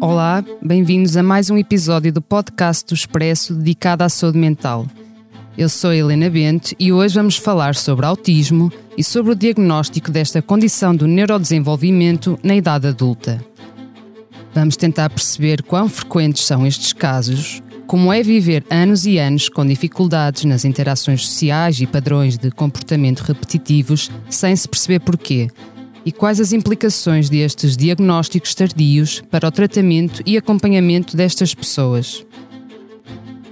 [0.00, 4.86] Olá, bem-vindos a mais um episódio do podcast do Expresso dedicado à saúde mental.
[5.58, 10.40] Eu sou Helena Bento e hoje vamos falar sobre autismo e sobre o diagnóstico desta
[10.40, 13.44] condição do neurodesenvolvimento na idade adulta.
[14.54, 19.66] Vamos tentar perceber quão frequentes são estes casos, como é viver anos e anos com
[19.66, 25.50] dificuldades nas interações sociais e padrões de comportamento repetitivos sem se perceber porquê,
[26.04, 32.24] e quais as implicações destes diagnósticos tardios para o tratamento e acompanhamento destas pessoas.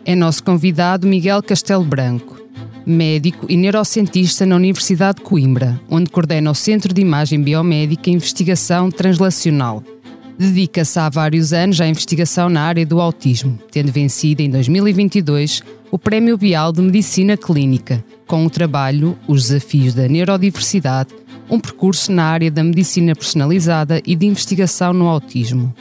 [0.05, 2.41] É nosso convidado Miguel Castelo Branco,
[2.87, 8.15] médico e neurocientista na Universidade de Coimbra, onde coordena o Centro de Imagem Biomédica e
[8.15, 9.83] Investigação Translacional.
[10.39, 15.99] Dedica-se há vários anos à investigação na área do autismo, tendo vencido em 2022 o
[15.99, 21.11] Prémio Bial de Medicina Clínica, com o trabalho Os Desafios da Neurodiversidade,
[21.51, 25.75] um percurso na área da medicina personalizada e de investigação no autismo.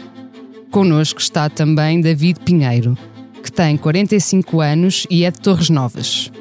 [0.72, 2.98] Connosco está também David Pinheiro,
[3.44, 6.32] que tem 45 anos e é de Torres Novas.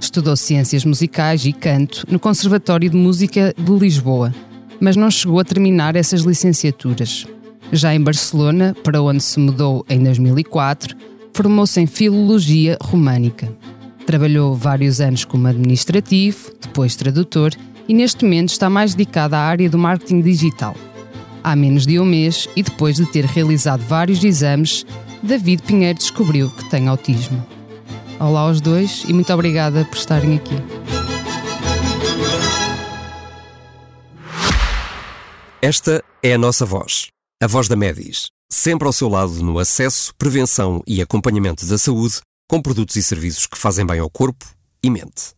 [0.00, 4.34] Estudou Ciências Musicais e Canto no Conservatório de Música de Lisboa,
[4.80, 7.26] mas não chegou a terminar essas licenciaturas.
[7.72, 10.96] Já em Barcelona, para onde se mudou em 2004,
[11.32, 13.52] formou-se em Filologia Românica.
[14.06, 17.52] Trabalhou vários anos como administrativo, depois tradutor
[17.88, 20.76] e neste momento está mais dedicado à área do marketing digital.
[21.42, 24.84] Há menos de um mês e depois de ter realizado vários exames,
[25.22, 27.44] David Pinheiro descobriu que tem autismo.
[28.20, 30.54] Olá aos dois e muito obrigada por estarem aqui.
[35.62, 37.08] Esta é a nossa voz,
[37.42, 42.20] a voz da Medis, sempre ao seu lado no acesso, prevenção e acompanhamento da saúde,
[42.48, 44.44] com produtos e serviços que fazem bem ao corpo
[44.82, 45.37] e mente.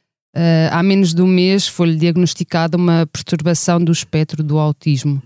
[0.35, 5.21] eh, há menos de um mês foi-lhe diagnosticada uma perturbação do espectro do autismo.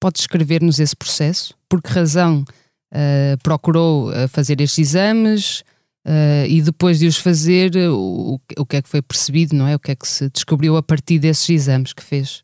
[0.00, 1.54] Pode descrever-nos esse processo?
[1.68, 2.44] Por que razão
[2.92, 5.62] eh, procurou eh, fazer estes exames
[6.04, 9.76] eh, e depois de os fazer, o, o que é que foi percebido, não é?
[9.76, 12.42] O que é que se descobriu a partir desses exames que fez?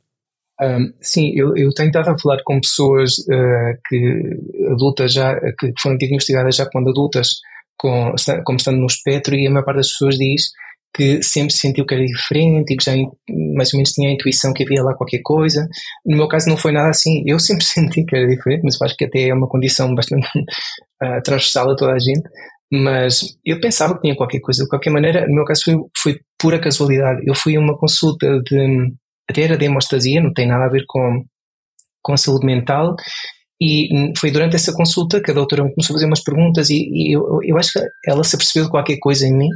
[0.62, 4.38] Um, sim, eu, eu tenho estado a falar com pessoas uh, que
[4.70, 7.40] adultas já, que foram diagnosticadas já quando adultas,
[7.76, 8.14] com,
[8.44, 10.52] como estando no espectro, e a maior parte das pessoas diz
[10.96, 12.92] que sempre sentiu que era diferente e que já
[13.54, 15.68] mais ou menos tinha a intuição que havia lá qualquer coisa.
[16.06, 17.22] No meu caso não foi nada assim.
[17.26, 21.20] Eu sempre senti que era diferente, mas acho que até é uma condição bastante uh,
[21.22, 22.22] transversal a toda a gente.
[22.72, 24.64] Mas eu pensava que tinha qualquer coisa.
[24.64, 27.20] De qualquer maneira, no meu caso foi, foi pura casualidade.
[27.26, 28.92] Eu fui a uma consulta de
[29.28, 31.24] até era de hemostasia, não tem nada a ver com,
[32.02, 32.96] com a saúde mental.
[33.60, 36.88] E foi durante essa consulta que a doutora me começou a fazer umas perguntas e,
[36.92, 39.48] e eu, eu acho que ela se apercebeu de qualquer coisa em mim.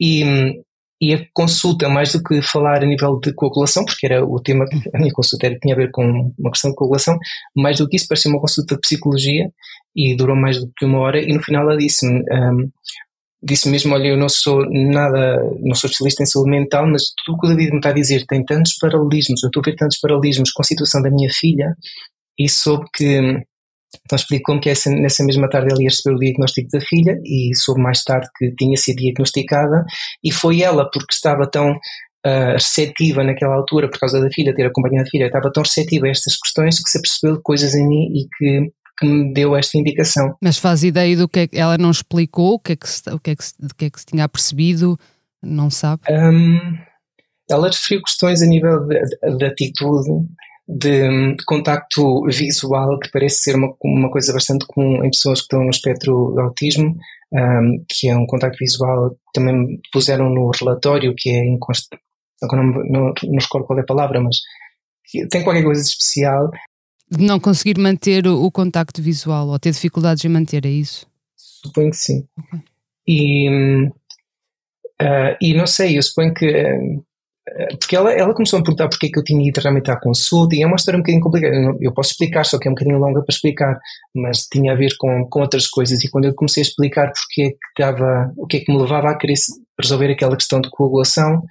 [0.00, 0.62] E, hum,
[1.02, 4.66] e a consulta, mais do que falar a nível de coagulação, porque era o tema,
[4.94, 7.18] a minha consulta era, tinha a ver com uma questão de coagulação,
[7.56, 9.50] mais do que isso, parecia uma consulta de psicologia
[9.96, 11.20] e durou mais do que uma hora.
[11.20, 12.70] E no final ela disse-me: hum,
[13.42, 17.36] disse mesmo, olha, eu não sou nada, não sou especialista em saúde mental, mas tudo
[17.36, 19.76] o que o David me está a dizer tem tantos paralelismos, eu estou a ver
[19.76, 21.74] tantos paralelismos com a situação da minha filha
[22.38, 23.20] e soube que,
[24.04, 27.50] então explicou-me que essa, nessa mesma tarde ela ia receber o diagnóstico da filha e
[27.56, 29.84] soube mais tarde que tinha sido diagnosticada
[30.22, 31.76] e foi ela, porque estava tão
[32.24, 36.06] ah, receptiva naquela altura, por causa da filha, ter acompanhado a filha, estava tão receptiva
[36.06, 39.56] a estas questões que se apercebeu de coisas em mim e que, que me deu
[39.56, 40.36] esta indicação.
[40.42, 43.02] Mas faz ideia do que é que ela não explicou, o que é que se,
[43.10, 44.98] o que é que se, que é que se tinha apercebido,
[45.42, 46.02] não sabe?
[46.10, 46.76] Hum,
[47.50, 50.10] ela referiu questões a nível de, de- de atitude,
[50.76, 55.64] de, contacto visual, que parece ser uma, uma coisa bastante comum em pessoas que estão
[55.64, 56.96] no espectro do autismo,
[57.32, 61.88] hum, que é um contacto visual, também puseram no relatório, que é inconst...
[62.42, 64.36] agora não, não, não recordo qual é a palavra, mas
[65.30, 66.50] tem qualquer coisa de especial.
[67.10, 71.06] De não conseguir manter o, o contacto visual ou ter dificuldades em manter, é isso?
[71.36, 72.24] Suponho que sim.
[72.38, 72.60] Okay.
[73.08, 73.48] E,
[75.02, 76.46] uh, e não sei, eu suponho que.
[76.46, 77.04] Uh,
[77.78, 79.96] porque ela, ela começou a me perguntar porque é que eu tinha ido realmente à
[79.98, 81.76] consulta, e é uma história um bocadinho complicada.
[81.80, 83.78] Eu posso explicar, só que é um bocadinho longa para explicar,
[84.14, 86.02] mas tinha a ver com, com outras coisas.
[86.04, 88.80] E quando eu comecei a explicar porque é que estava, o que é que me
[88.80, 89.34] levava a querer
[89.80, 91.42] resolver aquela questão de coagulação,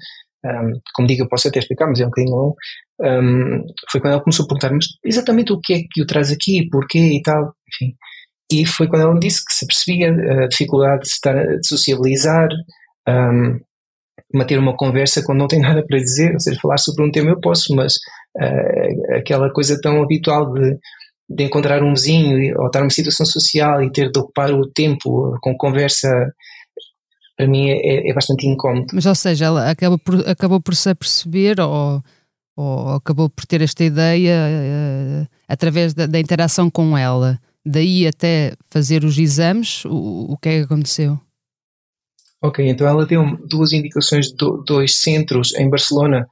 [0.46, 2.56] um, como digo, eu posso até explicar, mas é um bocadinho longo,
[3.02, 6.32] um, foi quando ela começou a perguntar, mas exatamente o que é que o traz
[6.32, 7.96] aqui, porquê e tal, enfim.
[8.52, 12.48] E foi quando ela me disse que se percebia a dificuldade de, estar, de sociabilizar,
[13.08, 13.60] um,
[14.34, 17.32] manter uma conversa quando não tem nada para dizer, ou seja, falar sobre um tema
[17.32, 17.96] eu posso, mas
[18.38, 20.78] uh, aquela coisa tão habitual de,
[21.30, 25.38] de encontrar um vizinho ou estar numa situação social e ter de ocupar o tempo
[25.42, 26.10] com conversa
[27.40, 28.88] para mim é, é, bastante incómodo.
[28.94, 32.04] Mas, ou seja, ela acabou por, acabou por se aperceber ou,
[32.58, 37.40] ou acabou por ter esta ideia uh, através da, da, interação com ela.
[37.66, 41.18] Daí até fazer os exames, o, o que é que aconteceu?
[42.42, 46.26] Ok, então ela deu duas indicações de dois centros em Barcelona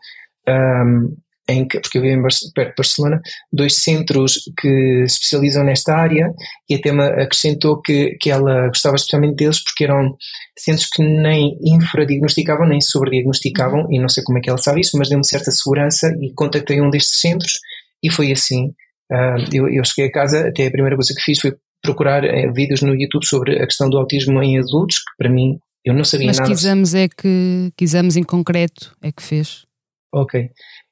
[0.48, 1.18] um,
[1.50, 3.22] em que, porque eu vivo perto de Barcelona,
[3.52, 6.34] dois centros que se especializam nesta área
[6.70, 10.16] e até me acrescentou que, que ela gostava especialmente deles porque eram
[10.58, 14.98] centros que nem infradiagnosticavam nem sobrediagnosticavam e não sei como é que ela sabe isso,
[14.98, 17.60] mas deu-me certa segurança e contactei um destes centros
[18.04, 18.68] e foi assim.
[19.10, 22.54] Uh, eu, eu cheguei a casa, até a primeira coisa que fiz foi procurar uh,
[22.54, 25.58] vídeos no YouTube sobre a questão do autismo em adultos, que para mim
[25.88, 26.50] eu não sabia mas nada.
[26.50, 29.66] Mas que exames é que, que exames em concreto é que fez?
[30.14, 30.50] Ok.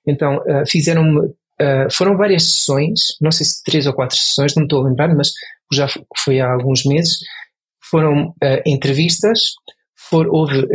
[0.08, 4.62] Então, uh, fizeram uh, foram várias sessões, não sei se três ou quatro sessões, não
[4.62, 5.32] me estou a lembrar, mas
[5.74, 5.88] já
[6.18, 7.18] foi há alguns meses.
[7.90, 9.52] Foram uh, entrevistas,
[10.10, 10.66] for, houve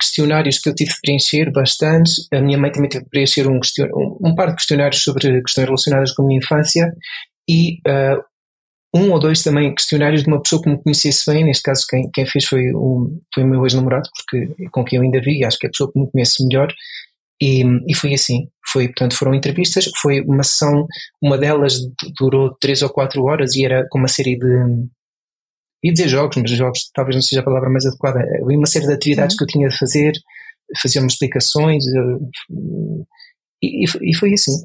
[0.00, 2.10] questionários que eu tive de preencher bastante.
[2.32, 3.60] A minha mãe também teve de preencher um,
[3.94, 6.92] um, um par de questionários sobre questões relacionadas com a minha infância
[7.48, 7.78] e
[8.94, 12.10] um ou dois também questionários de uma pessoa que me conhecesse bem, neste caso quem,
[12.10, 15.58] quem fez foi, um, foi o meu ex-namorado, porque com quem eu ainda vi, acho
[15.58, 16.72] que é a pessoa que me conhece melhor,
[17.40, 20.86] e, e foi assim, foi, portanto, foram entrevistas, foi uma sessão,
[21.22, 21.78] uma delas
[22.18, 24.46] durou três ou quatro horas e era com uma série de,
[25.82, 28.86] ia dizer jogos, mas jogos talvez não seja a palavra mais adequada, havia uma série
[28.86, 30.12] de atividades que eu tinha de fazer,
[30.82, 31.84] faziam-me explicações,
[33.62, 34.64] e, e, foi assim.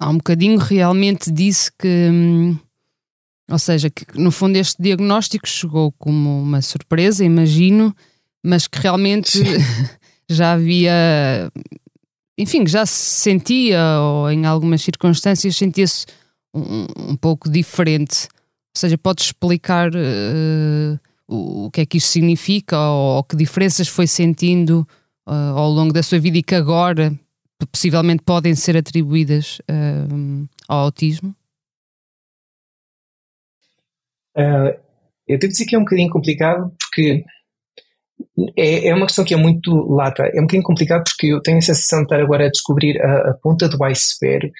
[0.00, 2.58] Há um bocadinho realmente disse que, hum,
[3.50, 7.94] ou seja, que no fundo este diagnóstico chegou como uma surpresa, imagino,
[8.44, 9.40] mas que realmente
[10.28, 11.50] já havia
[12.38, 16.04] enfim, já se sentia, ou em algumas circunstâncias sentia-se
[16.52, 18.24] um, um, pouco diferente.
[18.24, 23.36] Ou seja, podes explicar uh, o, o que é que isto significa ou, ou que
[23.36, 24.86] diferenças foi sentindo
[25.26, 27.18] uh, ao longo da sua vida e que agora
[27.72, 31.34] possivelmente podem ser atribuídas uh, ao autismo?
[34.36, 37.24] Eu devo dizer que é um bocadinho complicado porque
[38.56, 40.24] é, é uma questão que é muito lata.
[40.24, 43.30] É um bocadinho complicado porque eu tenho a sensação de estar agora a descobrir a,
[43.30, 44.50] a ponta do iceberg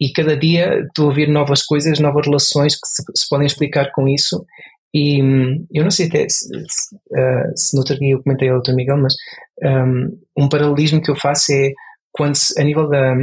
[0.00, 3.90] e cada dia estou a ver novas coisas, novas relações que se, se podem explicar
[3.92, 4.44] com isso.
[4.92, 8.48] E hum, eu não sei até se, se, uh, se no outro dia eu comentei
[8.48, 8.74] ao Dr.
[8.74, 9.14] Miguel, mas
[9.62, 11.72] um, um paralelismo que eu faço é
[12.12, 13.14] quando a nível da,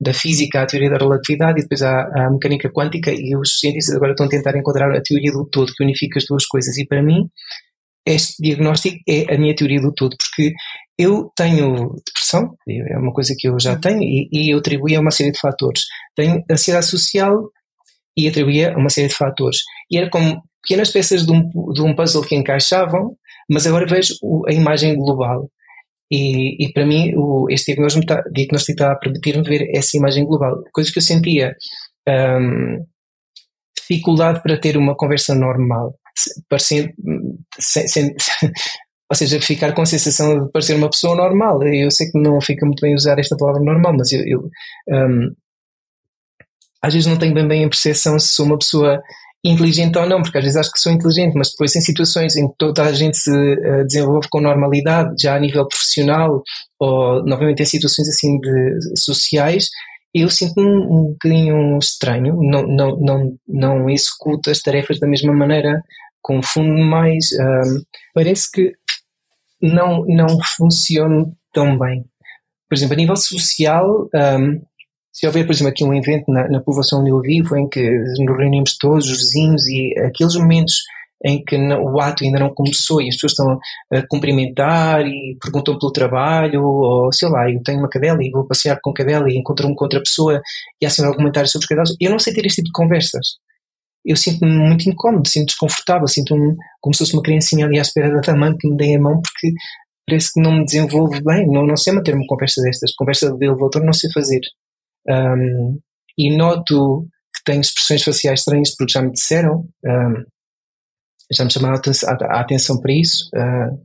[0.00, 3.94] da física, a teoria da relatividade e depois há a mecânica quântica e os cientistas
[3.94, 6.86] agora estão a tentar encontrar a teoria do todo que unifica as duas coisas e
[6.86, 7.28] para mim
[8.06, 10.52] este diagnóstico é a minha teoria do todo, porque
[10.98, 15.00] eu tenho depressão, é uma coisa que eu já tenho, e, e eu atribuía a
[15.00, 15.82] uma série de fatores.
[16.14, 17.50] Tenho ansiedade social
[18.16, 19.60] e atribuía a uma série de fatores.
[19.90, 23.16] E era como pequenas peças de um, de um puzzle que encaixavam,
[23.48, 24.14] mas agora vejo
[24.46, 25.50] a imagem global.
[26.10, 30.62] E, e para mim, o, este diagnóstico está, a permitir-me ver essa imagem global.
[30.72, 31.54] Coisas que eu sentia
[32.08, 32.84] um,
[33.78, 35.94] dificuldade para ter uma conversa normal
[36.48, 36.92] parecendo,
[37.58, 38.14] sem, sem,
[39.10, 41.62] ou seja, ficar com a sensação de parecer uma pessoa normal.
[41.62, 44.50] Eu sei que não fica muito bem usar esta palavra normal, mas eu, eu
[44.88, 45.34] um,
[46.82, 49.02] às vezes não tenho bem bem a percepção se sou uma pessoa
[49.44, 52.48] inteligente ou não, porque às vezes acho que sou inteligente, mas depois em situações em
[52.48, 56.42] que toda a gente se uh, desenvolve com normalidade, já a nível profissional,
[56.78, 59.68] ou novamente em situações assim de, sociais,
[60.14, 65.80] eu sinto-me um, bocadinho estranho, não, não, não, não executo as tarefas da mesma maneira
[66.20, 67.30] confundo mais.
[67.32, 67.82] Um,
[68.12, 68.72] parece que
[69.62, 72.04] não, não funciona tão bem.
[72.68, 74.60] Por exemplo, a nível social, um,
[75.12, 77.80] se houver, por exemplo, aqui um evento na, na povoação onde eu vivo, em que
[77.80, 80.82] nos reunimos todos os vizinhos e aqueles momentos
[81.24, 83.60] em que o ato ainda não começou e as pessoas estão
[83.92, 88.46] a cumprimentar e perguntam pelo trabalho, ou sei lá, eu tenho uma cadela e vou
[88.46, 90.40] passear com a cadela e encontro-me com outra pessoa
[90.80, 91.96] e há sempre algum comentário sobre os cadelos.
[92.00, 93.36] Eu não sei ter este tipo de conversas.
[94.04, 98.18] Eu sinto-me muito incómodo, sinto desconfortável, sinto-me como se fosse uma criancinha ali à espera
[98.18, 99.52] da mãe que me dê a mão, porque
[100.06, 102.94] parece que não me desenvolvo bem, não, não sei manter uma conversa destas.
[102.94, 104.40] Conversa de elevador não sei fazer.
[105.08, 105.80] Um,
[106.18, 110.24] e noto que tenho expressões faciais estranhas porque já me disseram, um,
[111.32, 113.30] já me chamaram a atenção para isso.
[113.34, 113.80] Uh,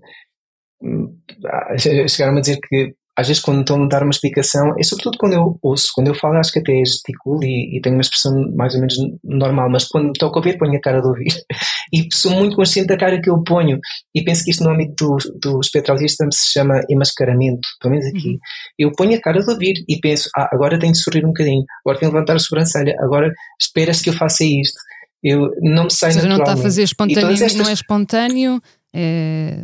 [2.10, 5.34] chegaram a dizer que às vezes quando estão a dar uma explicação, é sobretudo quando
[5.34, 8.74] eu ouço, quando eu falo acho que até gesticulo e, e tenho uma expressão mais
[8.74, 11.34] ou menos normal, mas quando me toco a ouvir ponho a cara de ouvir.
[11.94, 13.78] E sou muito consciente da cara que eu ponho
[14.14, 18.08] e penso que isto no âmbito do, do espectro autista se chama enmascaramento, pelo menos
[18.08, 18.30] aqui.
[18.30, 18.40] Uhum.
[18.80, 21.64] Eu ponho a cara de ouvir e penso, ah, agora tenho de sorrir um bocadinho,
[21.86, 23.32] agora tenho de levantar a sobrancelha, agora
[23.62, 24.78] espera-se que eu faça isto.
[25.24, 27.54] Eu não me sai Ou seja, não está a fazer espontâneo, estas...
[27.54, 28.62] não é espontâneo,
[28.94, 29.64] é...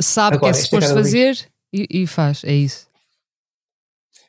[0.00, 2.86] sabe Agora, que é suposto fazer e, e, faz, é isso.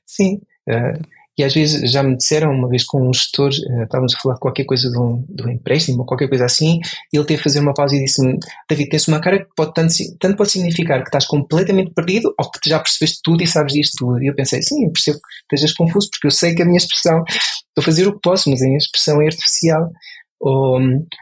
[0.05, 0.39] Sim.
[0.67, 1.01] Uh,
[1.35, 4.35] e às vezes já me disseram, uma vez com um gestor, uh, estávamos a falar
[4.35, 6.79] de qualquer coisa de um, de um empréstimo ou qualquer coisa assim,
[7.12, 8.38] e ele teve que fazer uma pausa e disse-me:
[8.69, 12.51] David, tens uma cara que pode tanto, tanto pode significar que estás completamente perdido ou
[12.51, 14.21] que já percebeste tudo e sabes disto tudo.
[14.21, 16.77] E eu pensei: sim, eu percebo que estejas confuso, porque eu sei que a minha
[16.77, 19.89] expressão, estou a fazer o que posso, mas a minha expressão é artificial.
[20.40, 20.80] Ou,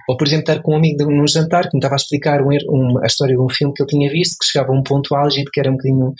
[0.08, 2.50] ou, por exemplo, estar com um amigo num jantar que me estava a explicar um,
[2.70, 5.16] um, a história de um filme que ele tinha visto, que chegava a um ponto
[5.16, 6.14] álgido que era um bocadinho.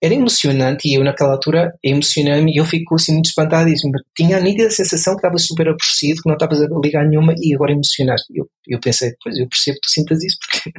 [0.00, 3.74] Era emocionante e eu, naquela altura, emocionei-me e eu fico assim muito espantado e
[4.16, 7.52] tinha a nítida sensação que estava super aborrecido, que não estava a ligar nenhuma e
[7.52, 8.32] agora emocionaste.
[8.32, 10.70] Eu, eu pensei, pois eu percebo que tu sintas isso porque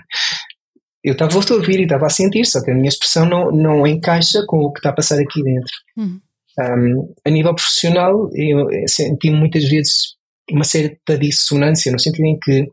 [1.03, 3.85] eu estava a ouvir e estava a sentir, só que a minha expressão não, não
[3.85, 5.73] encaixa com o que está a passar aqui dentro.
[5.97, 6.19] Uhum.
[6.59, 10.18] Um, a nível profissional, eu senti muitas vezes
[10.51, 12.71] uma certa dissonância, no sentido em que,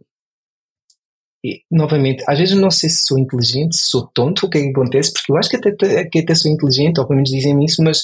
[1.44, 4.62] e, novamente, às vezes não sei se sou inteligente, se sou tonto, o que é
[4.62, 7.64] que acontece, porque eu acho que até, que até sou inteligente, ou pelo menos dizem
[7.64, 8.02] isso, mas,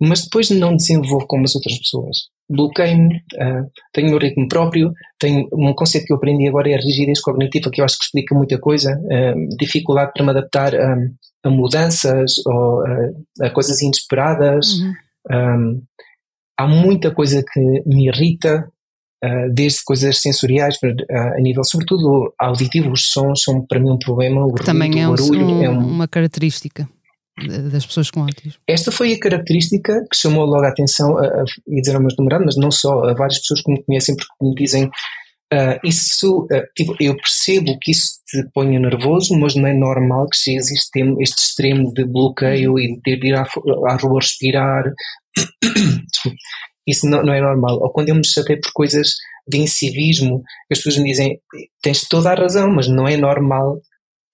[0.00, 2.16] mas depois não desenvolvo como as outras pessoas.
[2.50, 6.74] Bloqueio-me, uh, tenho o meu ritmo próprio, tenho um conceito que eu aprendi agora é
[6.74, 10.74] a rigidez cognitiva, que eu acho que explica muita coisa, uh, dificuldade para me adaptar
[10.74, 10.96] a,
[11.44, 14.80] a mudanças ou a, a coisas inesperadas.
[14.80, 14.94] Uhum.
[15.30, 15.82] Um,
[16.62, 18.68] há muita coisa que me irrita,
[19.24, 23.98] uh, desde coisas sensoriais, uh, a nível sobretudo auditivo, os sons são para mim um
[23.98, 26.88] problema, o Também é, um, um, é um, uma característica
[27.70, 28.60] das pessoas com autismo.
[28.68, 32.10] Esta foi a característica que chamou logo a atenção, a, a, ia dizer ao meu
[32.18, 34.90] namorado, mas não só, a várias pessoas que me conhecem porque me dizem
[35.52, 40.26] Uh, isso, uh, tipo, eu percebo que isso te ponha nervoso, mas não é normal
[40.30, 44.84] que chegue este, este extremo de bloqueio e de ir à, à rua respirar.
[46.86, 47.78] Isso não, não, é normal.
[47.80, 49.14] Ou quando eu me chatei por coisas
[49.46, 51.40] de incivismo, as pessoas me dizem,
[51.82, 53.80] tens toda a razão, mas não é normal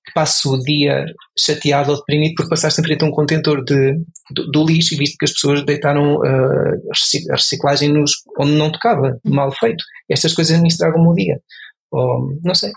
[0.05, 1.05] que passe o dia
[1.39, 4.01] chateado ou deprimido por passaste em frente a um contentor de,
[4.31, 8.73] do, do lixo e visto que as pessoas deitaram uh, a reciclagem nos, onde não
[8.73, 9.85] tocava, mal feito.
[10.09, 11.39] Estas coisas me estragam o dia.
[11.91, 12.73] Ou, não sei.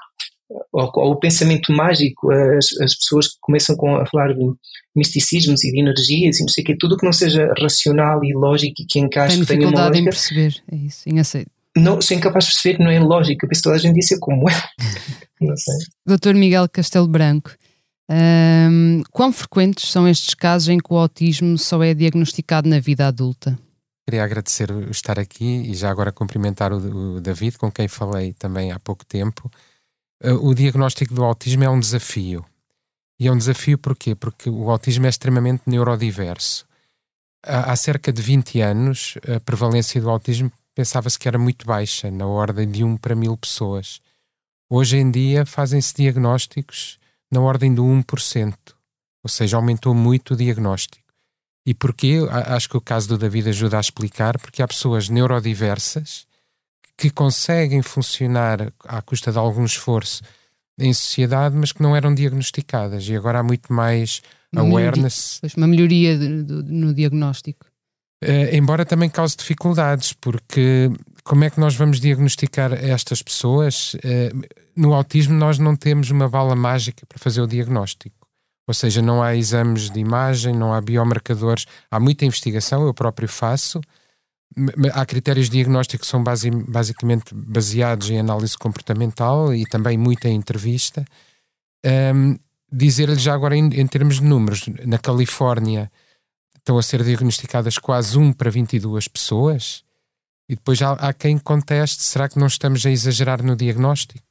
[0.72, 4.54] Ou, ou, o pensamento mágico, as, as pessoas que começam com, a falar de
[4.96, 8.34] misticismos e de energias e não sei o que, tudo que não seja racional e
[8.34, 12.46] lógico e que encaixe, Tem dificuldade em perceber, é isso, em aceitar não, sou incapaz
[12.46, 13.46] de perceber que não é lógico.
[13.46, 14.64] Eu penso toda a gente disse como é.
[15.40, 15.76] não sei.
[16.06, 17.52] Doutor Miguel Castelo Branco,
[18.10, 23.08] um, quão frequentes são estes casos em que o autismo só é diagnosticado na vida
[23.08, 23.58] adulta?
[24.08, 28.72] Queria agradecer estar aqui e já agora cumprimentar o, o David, com quem falei também
[28.72, 29.50] há pouco tempo.
[30.24, 32.46] Uh, o diagnóstico do autismo é um desafio.
[33.20, 34.14] E é um desafio porquê?
[34.16, 36.66] Porque o autismo é extremamente neurodiverso.
[37.44, 42.10] Há, há cerca de 20 anos, a prevalência do autismo pensava-se que era muito baixa,
[42.10, 44.00] na ordem de 1 para mil pessoas.
[44.70, 46.98] Hoje em dia fazem-se diagnósticos
[47.32, 48.54] na ordem do 1%,
[49.24, 51.02] ou seja, aumentou muito o diagnóstico.
[51.66, 52.20] E porquê?
[52.30, 56.26] Acho que o caso do David ajuda a explicar, porque há pessoas neurodiversas
[57.02, 60.22] que conseguem funcionar à custa de algum esforço
[60.78, 63.08] em sociedade, mas que não eram diagnosticadas.
[63.10, 64.22] E agora há muito mais
[64.56, 65.42] awareness.
[65.58, 67.66] Uma melhoria no diagnóstico.
[68.24, 70.92] Uh, embora também cause dificuldades, porque
[71.24, 73.96] como é que nós vamos diagnosticar estas pessoas?
[73.96, 78.28] Uh, no autismo, nós não temos uma bala mágica para fazer o diagnóstico.
[78.68, 83.28] Ou seja, não há exames de imagem, não há biomarcadores, há muita investigação, eu próprio
[83.28, 83.82] faço.
[84.94, 90.30] Há critérios de diagnóstico que são base, basicamente baseados em análise comportamental e também muita
[90.30, 91.06] entrevista.
[91.86, 92.38] Um,
[92.74, 95.92] Dizer-lhe já agora em, em termos de números, na Califórnia
[96.58, 99.84] estão a ser diagnosticadas quase 1 para 22 pessoas.
[100.48, 104.26] E depois há, há quem conteste: será que não estamos a exagerar no diagnóstico?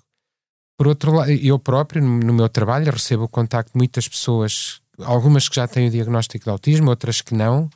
[0.79, 5.47] Por outro lado, eu próprio, no meu trabalho, recebo o contacto de muitas pessoas, algumas
[5.47, 7.69] que já têm o diagnóstico de autismo, outras que não,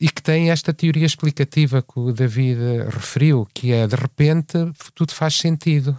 [0.00, 4.52] e que têm esta teoria explicativa que o David referiu, que é de repente
[4.94, 5.98] tudo faz sentido.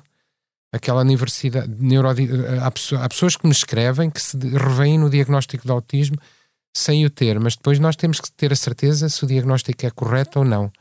[0.71, 2.29] Aquela universidade, neurodi...
[2.61, 6.17] há pessoas que me escrevem que se revêem no diagnóstico de autismo
[6.75, 9.89] sem o ter, mas depois nós temos que ter a certeza se o diagnóstico é
[9.89, 10.71] correto ou não.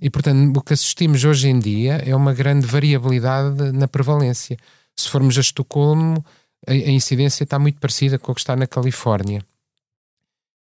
[0.00, 4.58] E portanto, o que assistimos hoje em dia é uma grande variabilidade na prevalência.
[4.98, 6.22] Se formos a Estocolmo,
[6.66, 9.42] a, a incidência está muito parecida com o que está na Califórnia.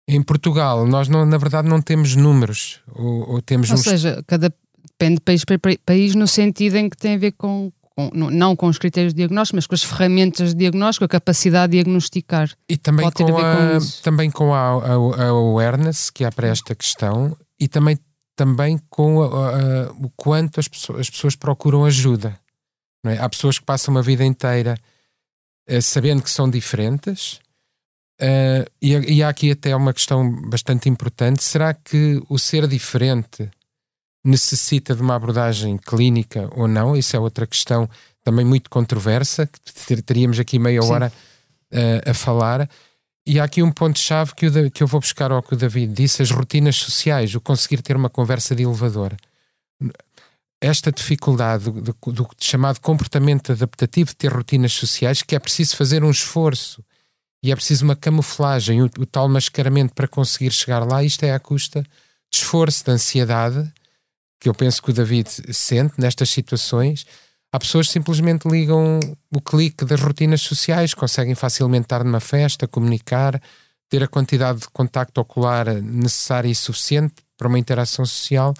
[0.09, 2.81] Em Portugal, nós não, na verdade não temos números.
[2.95, 3.83] Ou, ou temos ou uns...
[3.83, 7.71] seja, cada, depende de país para país no sentido em que tem a ver com,
[7.95, 11.73] com, não com os critérios de diagnóstico, mas com as ferramentas de diagnóstico, a capacidade
[11.73, 12.51] de diagnosticar.
[12.69, 16.75] E também com, a, com também com a, a, a, awareness que há para esta
[16.75, 17.99] questão e também,
[18.35, 22.39] também com a, o quanto as pessoas, as pessoas procuram ajuda.
[23.05, 23.19] É?
[23.19, 24.77] Há pessoas que passam uma vida inteira
[25.71, 27.41] uh, sabendo que são diferentes.
[28.21, 33.49] Uh, e, e há aqui até uma questão bastante importante: será que o ser diferente
[34.25, 36.97] necessita de uma abordagem clínica ou não?
[36.97, 37.89] Isso é outra questão
[38.25, 40.93] também muito controversa, que teríamos aqui meia Sim.
[40.93, 41.13] hora
[41.73, 42.69] uh, a falar.
[43.25, 46.21] E há aqui um ponto-chave que, que eu vou buscar ao que o David disse:
[46.23, 49.15] as rotinas sociais, o conseguir ter uma conversa de elevador
[50.61, 55.77] esta dificuldade do, do, do, chamado comportamento adaptativo de ter rotinas sociais, que é preciso
[55.77, 56.83] fazer um esforço
[57.43, 61.33] e é preciso uma camuflagem, o, o tal mascaramento para conseguir chegar lá, isto é
[61.33, 63.73] à custa de esforço, de ansiedade,
[64.41, 67.05] que eu penso que o David sente nestas situações.
[67.53, 69.01] Há pessoas que simplesmente ligam
[69.35, 73.41] o clique das rotinas sociais, conseguem facilmente estar numa festa, comunicar,
[73.89, 78.53] ter a quantidade de contacto ocular necessária e suficiente para uma interação social.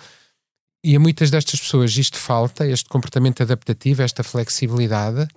[0.83, 5.29] E a muitas destas pessoas isto falta, este comportamento adaptativo, esta flexibilidade,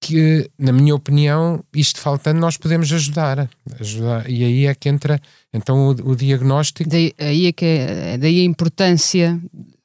[0.00, 3.50] que, na minha opinião, isto faltando, nós podemos ajudar.
[3.78, 4.28] ajudar.
[4.28, 5.20] E aí é que entra
[5.52, 6.88] então o, o diagnóstico.
[6.88, 9.38] Daí, aí é que é, daí a importância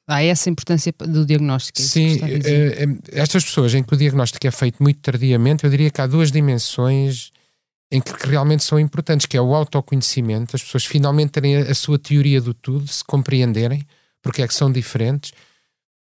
[0.08, 1.80] Há essa importância do diagnóstico.
[1.80, 5.70] É Sim, eh, eh, estas pessoas em que o diagnóstico é feito muito tardiamente, eu
[5.70, 7.32] diria que há duas dimensões
[7.90, 11.74] em que realmente são importantes, que é o autoconhecimento, as pessoas finalmente terem a, a
[11.74, 13.84] sua teoria do tudo, se compreenderem,
[14.22, 15.32] porque é que são diferentes.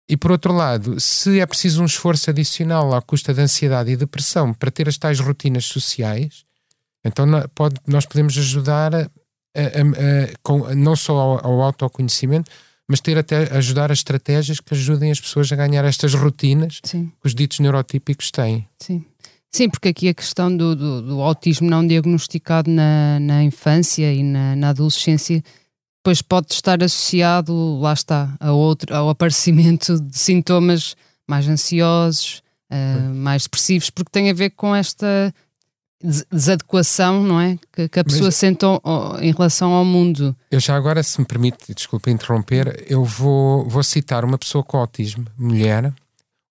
[0.08, 3.96] E por outro lado, se é preciso um esforço adicional à custa de ansiedade e
[3.96, 6.44] depressão para ter as tais rotinas sociais,
[7.04, 12.50] então pode, nós podemos ajudar a, a, a, com, não só ao, ao, autoconhecimento,
[12.86, 17.10] mas ter até ajudar as estratégias que ajudem as pessoas a ganhar estas rotinas Sim.
[17.20, 18.68] que os ditos neurotípicos têm.
[18.78, 19.04] Sim.
[19.50, 24.20] Sim, porque aqui a questão do, do, do autismo não diagnosticado na, na infância e
[24.20, 25.44] na, na adolescência
[26.04, 30.94] depois pode estar associado, lá está, a outro, ao aparecimento de sintomas
[31.26, 35.34] mais ansiosos, uh, mais depressivos, porque tem a ver com esta
[36.30, 37.58] desadequação, não é?
[37.72, 38.66] Que, que a pessoa Mas, sente
[39.22, 40.36] em relação ao mundo.
[40.50, 44.76] Eu já agora, se me permite, desculpa interromper, eu vou, vou citar uma pessoa com
[44.76, 45.90] autismo, mulher.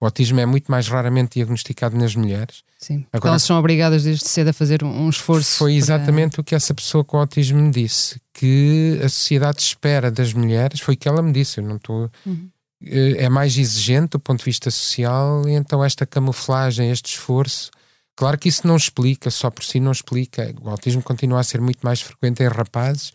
[0.02, 2.63] O autismo é muito mais raramente diagnosticado nas mulheres.
[2.84, 5.58] Sim, Agora, elas são obrigadas desde cedo a fazer um, um esforço.
[5.58, 6.41] Foi exatamente para...
[6.41, 10.96] o que essa pessoa com autismo me disse, que a sociedade espera das mulheres, foi
[10.96, 12.12] o que ela me disse, eu não estou...
[12.26, 12.50] Uhum.
[12.86, 17.72] É mais exigente do ponto de vista social, e então esta camuflagem, este esforço,
[18.13, 20.54] claro que isso não explica, só por si não explica.
[20.62, 23.13] O autismo continua a ser muito mais frequente em rapazes,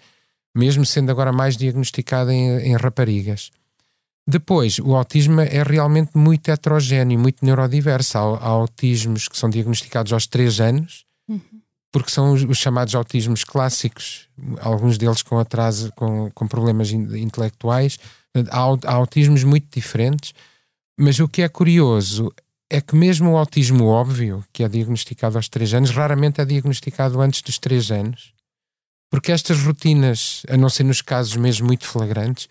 [0.57, 3.51] mesmo sendo agora mais diagnosticado em, em raparigas.
[4.31, 8.19] Depois, o autismo é realmente muito heterogéneo, muito neurodiverso.
[8.19, 11.41] Há, há autismos que são diagnosticados aos 3 anos, uhum.
[11.91, 14.29] porque são os, os, chamados autismos clássicos,
[14.61, 17.99] alguns deles com atraso, com, com problemas intelectuais.
[18.51, 20.35] Há, há autismos muito diferentes,
[21.01, 22.31] mas o que é curioso
[22.69, 27.19] é que mesmo o autismo óbvio, que é diagnosticado aos 3 anos, raramente é diagnosticado
[27.23, 28.35] antes dos 3 anos,
[29.11, 32.47] porque estas rotinas, a não ser nos casos mesmo muito flagrantes,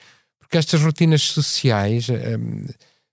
[0.47, 2.65] porque estas rotinas sociais um,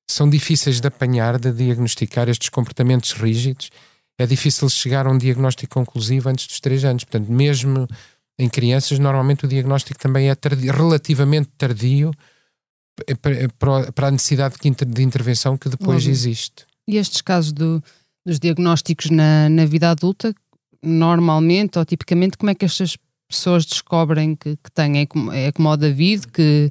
[0.09, 3.71] são difíceis de apanhar, de diagnosticar estes comportamentos rígidos.
[4.17, 7.03] É difícil chegar a um diagnóstico conclusivo antes dos três anos.
[7.03, 7.89] Portanto, mesmo
[8.39, 12.13] em crianças, normalmente o diagnóstico também é tardio, relativamente tardio
[13.93, 14.55] para a necessidade
[14.87, 16.65] de intervenção que depois existe.
[16.87, 17.83] E estes casos do,
[18.25, 20.33] dos diagnósticos na, na vida adulta,
[20.81, 22.97] normalmente ou tipicamente, como é que estas
[23.29, 25.01] pessoas descobrem que, que têm?
[25.01, 26.71] É como, é como o David, que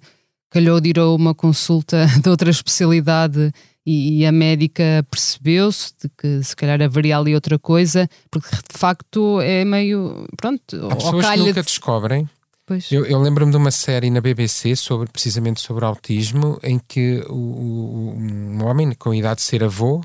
[0.54, 3.52] calhou de ir a uma consulta de outra especialidade
[3.84, 8.78] e, e a médica percebeu-se de que se calhar haveria ali outra coisa, porque de
[8.78, 10.28] facto é meio.
[10.38, 11.68] Pronto, Há pessoas que nunca de...
[11.68, 12.30] descobrem.
[12.66, 12.89] Pois.
[12.89, 17.34] Eu, eu lembro-me de uma série na BBC sobre precisamente sobre autismo, em que o,
[17.34, 20.02] o, um homem com a idade de ser avô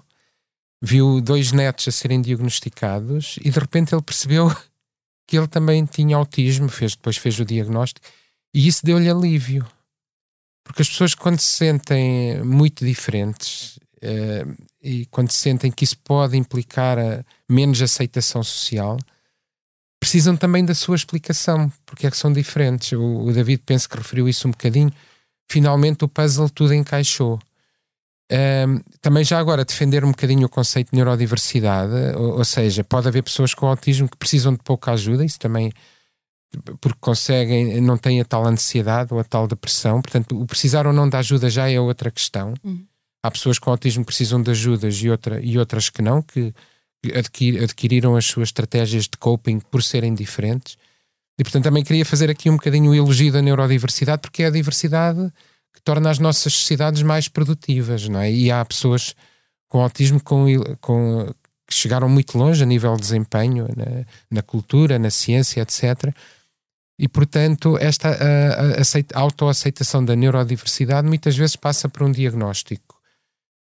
[0.82, 4.50] viu dois netos a serem diagnosticados e de repente ele percebeu
[5.28, 8.04] que ele também tinha autismo, fez, depois fez o diagnóstico
[8.52, 9.64] e isso deu-lhe alívio.
[10.68, 15.96] Porque as pessoas, quando se sentem muito diferentes uh, e quando se sentem que isso
[16.04, 18.98] pode implicar a menos aceitação social,
[19.98, 22.92] precisam também da sua explicação, porque é que são diferentes.
[22.92, 24.92] O, o David penso que referiu isso um bocadinho.
[25.50, 27.38] Finalmente o puzzle tudo encaixou.
[28.30, 33.08] Um, também já agora defender um bocadinho o conceito de neurodiversidade, ou, ou, seja, pode
[33.08, 35.72] haver pessoas com autismo que precisam de pouca ajuda, isso também
[36.80, 40.92] porque conseguem, não têm a tal ansiedade ou a tal depressão, portanto, o precisar ou
[40.92, 42.54] não de ajuda já é outra questão.
[42.64, 42.84] Uhum.
[43.22, 46.54] Há pessoas com autismo que precisam de ajudas e, outra, e outras que não, que
[47.14, 50.76] adquir, adquiriram as suas estratégias de coping por serem diferentes.
[51.38, 54.50] E portanto também queria fazer aqui um bocadinho o elogio da neurodiversidade, porque é a
[54.50, 55.32] diversidade
[55.72, 58.32] que torna as nossas sociedades mais produtivas, não é?
[58.32, 59.14] E há pessoas
[59.68, 60.46] com autismo com,
[60.80, 61.32] com,
[61.66, 66.12] que chegaram muito longe a nível de desempenho na, na cultura, na ciência, etc.
[66.98, 68.08] E, portanto, esta
[69.14, 72.98] autoaceitação da neurodiversidade muitas vezes passa por um diagnóstico.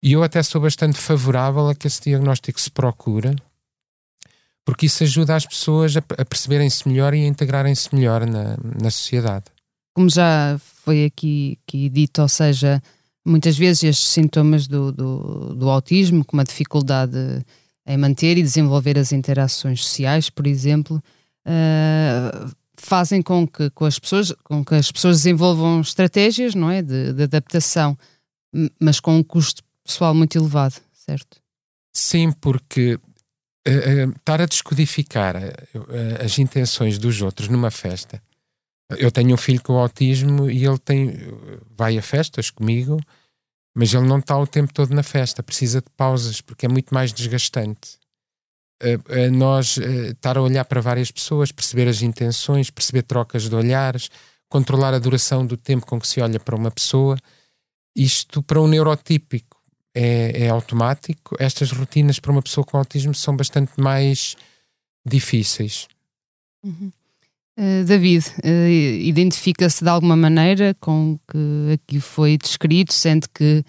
[0.02, 3.36] E eu até sou bastante favorável a que esse diagnóstico se procure,
[4.64, 8.90] porque isso ajuda as pessoas a, a perceberem-se melhor e a integrarem-se melhor na, na
[8.90, 9.46] sociedade.
[9.94, 12.80] Como já foi aqui, aqui dito, ou seja,
[13.26, 17.44] muitas vezes estes sintomas do, do, do autismo, como a dificuldade
[17.86, 21.02] em manter e desenvolver as interações sociais, por exemplo,
[21.46, 22.50] uh,
[22.82, 27.12] fazem com que, com, as pessoas, com que as pessoas desenvolvam estratégias não é, de,
[27.12, 27.96] de adaptação,
[28.80, 31.38] mas com um custo pessoal muito elevado, certo?
[31.92, 33.00] Sim, porque uh,
[33.70, 38.22] uh, estar a descodificar uh, as intenções dos outros numa festa
[38.96, 41.14] eu tenho um filho com autismo e ele tem
[41.76, 42.98] vai a festas comigo,
[43.74, 46.94] mas ele não está o tempo todo na festa, precisa de pausas porque é muito
[46.94, 47.97] mais desgastante.
[49.32, 54.08] Nós uh, estar a olhar para várias pessoas, perceber as intenções, perceber trocas de olhares,
[54.48, 57.18] controlar a duração do tempo com que se olha para uma pessoa,
[57.94, 59.60] isto para um neurotípico
[59.94, 61.34] é, é automático.
[61.38, 64.36] Estas rotinas para uma pessoa com autismo são bastante mais
[65.04, 65.88] difíceis.
[66.64, 66.92] Uhum.
[67.58, 68.68] Uh, David, uh,
[69.00, 73.64] identifica-se de alguma maneira com o que aqui foi descrito, sendo que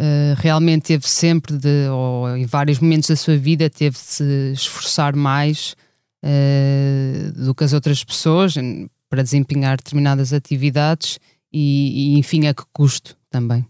[0.00, 4.52] uh, realmente teve sempre, de, ou em vários momentos da sua vida, teve de se
[4.52, 5.74] esforçar mais
[7.34, 8.52] do que as outras pessoas
[9.08, 11.18] para desempenhar determinadas atividades
[11.50, 13.66] e, e enfim, a que custo também?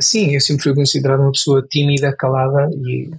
[0.00, 3.10] sim, eu sempre fui considerado uma pessoa tímida, calada e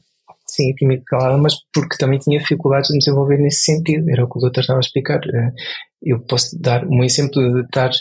[0.54, 4.10] sim, tímido calada, mas porque também tinha dificuldades de me desenvolver nesse sentido.
[4.10, 5.20] Era o que o doutor estava a explicar.
[5.26, 5.52] Eh,
[6.04, 7.92] eu posso dar um exemplo de estar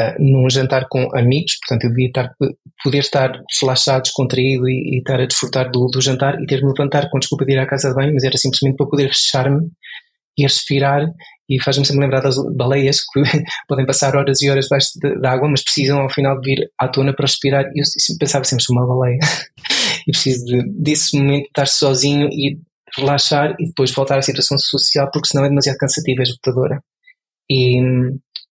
[0.00, 2.34] uh, num jantar com amigos, portanto, eu devia estar,
[2.82, 6.64] poder estar relaxado, descontraído e, e estar a desfrutar do, do jantar e ter de
[6.64, 9.08] me levantar com desculpa de ir à casa de banho, mas era simplesmente para poder
[9.08, 9.70] fechar-me
[10.36, 11.06] e respirar
[11.48, 13.22] e faz-me sempre lembrar das baleias que
[13.68, 16.70] podem passar horas e horas debaixo de, de, água, mas precisam ao final de vir
[16.78, 17.64] à tona para respirar.
[17.74, 19.18] E eu pensava sempre, sou uma baleia.
[20.06, 22.58] e preciso de, desse momento de estar sozinho e
[22.96, 26.82] relaxar e depois voltar à situação social, porque senão é demasiado cansativa, é esgotadora.
[27.50, 27.80] E,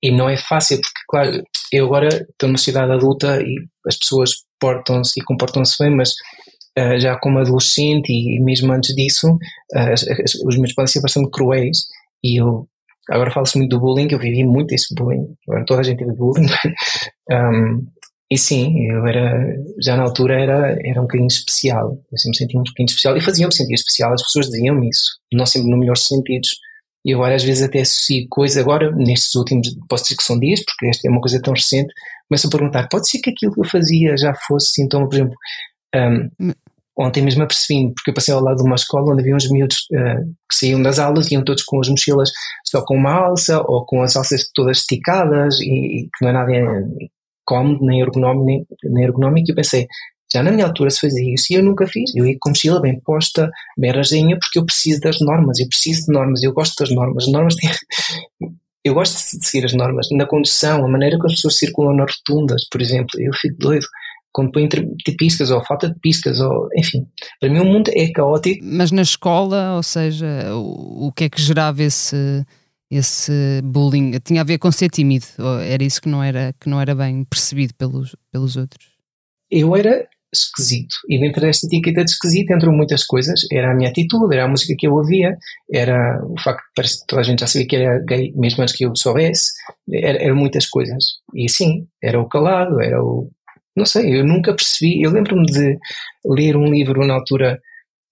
[0.04, 3.56] e não é fácil, porque, claro, eu agora estou numa sociedade adulta e
[3.88, 6.12] as pessoas portam-se e comportam-se bem, mas
[6.78, 11.02] uh, já como adolescente e, mesmo antes disso, uh, as, as, os meus podem ser
[11.02, 11.86] bastante cruéis
[12.22, 12.68] e eu
[13.10, 16.18] agora falo-se muito do bullying, eu vivi muito esse bullying, agora toda a gente vive
[16.18, 16.48] bullying,
[17.32, 17.88] um,
[18.30, 21.92] e sim, eu era, já na altura era, era um bocadinho especial.
[22.12, 24.12] Eu sempre me sentia um bocadinho especial e fazia-me sentir especial.
[24.12, 26.50] As pessoas diziam-me isso, não sempre no melhor sentidos.
[27.06, 30.63] E agora às vezes até associo coisa, agora nestes últimos, posso dizer que são dias,
[30.66, 31.94] porque esta é uma coisa tão recente,
[32.30, 35.36] começo a perguntar, pode ser que aquilo que eu fazia já fosse sintoma, por exemplo,
[35.96, 36.52] um,
[36.98, 39.88] ontem mesmo apercebi-me, porque eu passei ao lado de uma escola onde havia uns miúdos
[39.92, 42.32] uh, que saíam das aulas e iam todos com as mochilas
[42.66, 46.34] só com uma alça ou com as alças todas esticadas e, e que não é
[46.34, 46.52] nada
[47.46, 49.88] cómodo, nem ergonómico, nem, nem ergonómico, e eu pensei,
[50.34, 52.13] já na minha altura se fazia isso e eu nunca fiz.
[52.15, 56.08] Eu ia com mochila bem posta, bem rasinha, porque eu preciso das normas, eu preciso
[56.08, 57.26] de normas, eu gosto das normas.
[57.26, 57.69] As normas têm...
[58.86, 60.10] Eu gosto de seguir as normas.
[60.12, 63.86] Na condução, a maneira que as pessoas circulam nas rotundas, por exemplo, eu fico doido
[64.34, 67.08] quando põe de piscas ou falta de piscas, ou enfim.
[67.39, 68.60] Para mim o mundo é caótico.
[68.62, 72.46] Mas na escola, ou seja, o, o que é que gerava esse
[72.91, 75.26] esse bullying tinha a ver com ser tímido,
[75.65, 78.88] era isso que não era, que não era bem percebido pelos, pelos outros?
[79.50, 83.89] Eu era esquisito, e dentro desta etiqueta de esquisito entram muitas coisas, era a minha
[83.89, 85.38] atitude, era a música que eu ouvia,
[85.72, 88.76] era o facto de que toda a gente já sabia que era gay, mesmo antes
[88.76, 89.52] que eu soubesse,
[89.91, 91.04] eram era muitas coisas,
[91.36, 93.30] e sim, era o calado, era o
[93.76, 95.02] não sei, eu nunca percebi.
[95.02, 95.78] Eu lembro-me de
[96.26, 97.60] ler um livro na altura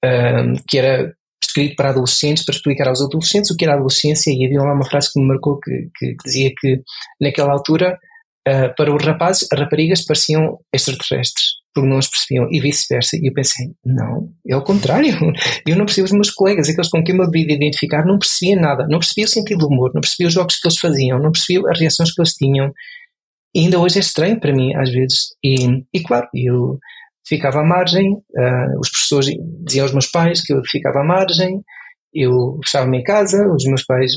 [0.04, 4.46] um, que era escrito para adolescentes, para explicar aos adolescentes o que era adolescência, e
[4.46, 6.82] havia lá uma frase que me marcou que, que, que dizia que
[7.20, 7.98] naquela altura,
[8.48, 13.18] uh, para os rapazes, as raparigas pareciam extraterrestres, porque não as percebiam, e vice-versa.
[13.18, 15.18] E eu pensei, não, é o contrário.
[15.66, 18.60] Eu não percebia os meus colegas, aqueles com quem eu me devia identificar, não percebia
[18.60, 21.32] nada, não percebia o sentido do humor, não percebia os jogos que eles faziam, não
[21.32, 22.74] percebia as reações que eles tinham.
[23.54, 25.30] E ainda hoje é estranho para mim, às vezes.
[25.44, 26.80] E, e claro, eu
[27.28, 29.30] ficava à margem, uh, os professores
[29.64, 31.62] diziam aos meus pais que eu ficava à margem,
[32.14, 34.14] eu fechava-me em casa, os meus pais.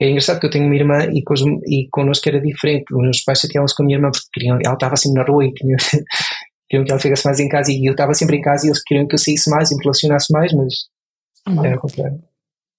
[0.00, 2.84] É engraçado que eu tenho uma irmã e, com os, e connosco era diferente.
[2.92, 5.46] Os meus pais chateavam-se com a minha irmã porque queriam, ela estava sempre na rua
[5.46, 5.78] e queriam,
[6.68, 8.82] queriam que ela ficasse mais em casa e eu estava sempre em casa e eles
[8.82, 10.74] queriam que eu saísse mais e me relacionasse mais, mas
[11.48, 11.64] uhum.
[11.64, 12.22] era o contrário.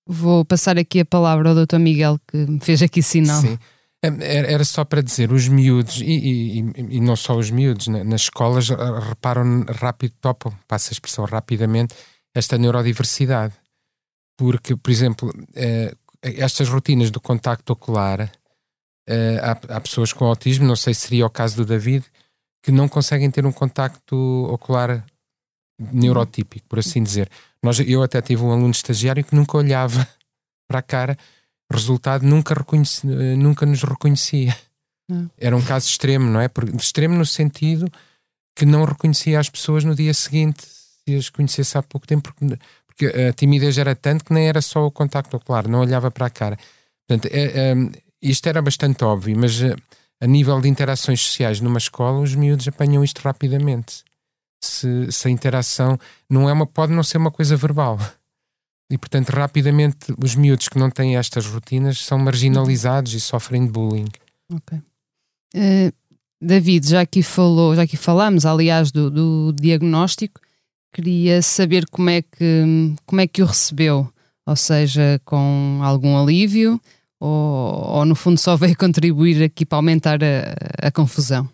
[0.08, 1.80] Vou passar aqui a palavra ao Dr.
[1.80, 3.42] Miguel que me fez aqui sinal.
[3.42, 3.58] Sim.
[4.22, 8.70] Era só para dizer, os miúdos, e, e, e não só os miúdos, nas escolas
[8.70, 11.96] reparam rápido, topam, passa a expressão rapidamente,
[12.34, 13.56] esta neurodiversidade.
[14.38, 15.94] Porque, por exemplo, eh,
[16.38, 18.32] estas rotinas do contacto ocular,
[19.08, 22.06] eh, há, há pessoas com autismo, não sei se seria o caso do David,
[22.62, 24.16] que não conseguem ter um contacto
[24.52, 25.06] ocular
[25.80, 27.30] neurotípico, por assim dizer.
[27.64, 30.08] Nós, eu até tive um aluno estagiário que nunca olhava
[30.68, 31.18] para a cara
[31.72, 33.06] resultado nunca, reconheci,
[33.38, 34.58] nunca nos reconhecia.
[35.10, 35.30] Hum.
[35.38, 36.50] Era um caso extremo, não é?
[36.76, 37.92] Extremo no sentido
[38.56, 42.58] que não reconhecia as pessoas no dia seguinte, se as conhecesse há pouco tempo, porque,
[42.98, 46.26] porque a timidez era tanto que nem era só o contacto ocular, não olhava para
[46.26, 46.58] a cara.
[47.08, 47.76] Portanto, é, é,
[48.20, 49.76] isto era bastante óbvio, mas a, eh,
[50.20, 54.04] a nível de interações sociais numa escola, os miúdos apanham isto rapidamente.
[54.60, 58.00] Se, se a interação não é uma, pode não ser uma coisa verbal,
[58.90, 63.72] e, portanto, rapidamente os miúdos que não têm estas rotinas são marginalizados e sofrem de
[63.72, 64.08] bullying.
[64.52, 64.80] Ok.
[65.56, 65.94] Uh,
[66.42, 70.40] David, já aqui falou, já aqui falámos, aliás, do, do, diagnóstico,
[70.94, 74.12] queria saber como é, que, como é que o recebeu,
[74.46, 76.80] ou seja, com algum alívio,
[77.20, 81.50] ou, ou no fundo só veio contribuir aqui para aumentar a, a confusão?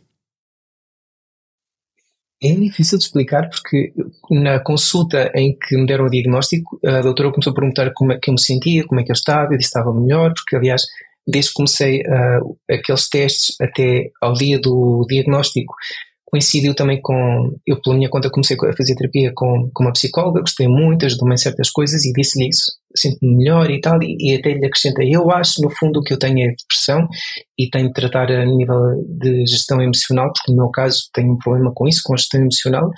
[2.44, 3.94] É difícil de explicar porque
[4.30, 8.20] na consulta em que me deram o diagnóstico, a doutora começou a perguntar como é
[8.20, 10.58] que eu me sentia, como é que eu estava, eu disse que estava melhor, porque
[10.58, 10.84] aliás,
[11.26, 15.74] desde que comecei uh, aqueles testes até ao dia do diagnóstico,
[16.34, 17.56] coincidiu também com.
[17.64, 21.36] Eu, pela minha conta, comecei a fazer terapia com, com uma psicóloga, gostei muito, ajudou-me
[21.36, 22.72] em certas coisas e disse-lhe isso.
[22.96, 25.16] Sinto-me melhor e tal, e, e, até lhe acrescentei.
[25.16, 27.08] Eu acho, no fundo, que eu tenho é depressão
[27.56, 31.38] e tenho de tratar a nível de gestão emocional, porque no meu caso tenho um
[31.38, 32.90] problema com isso, com a gestão emocional.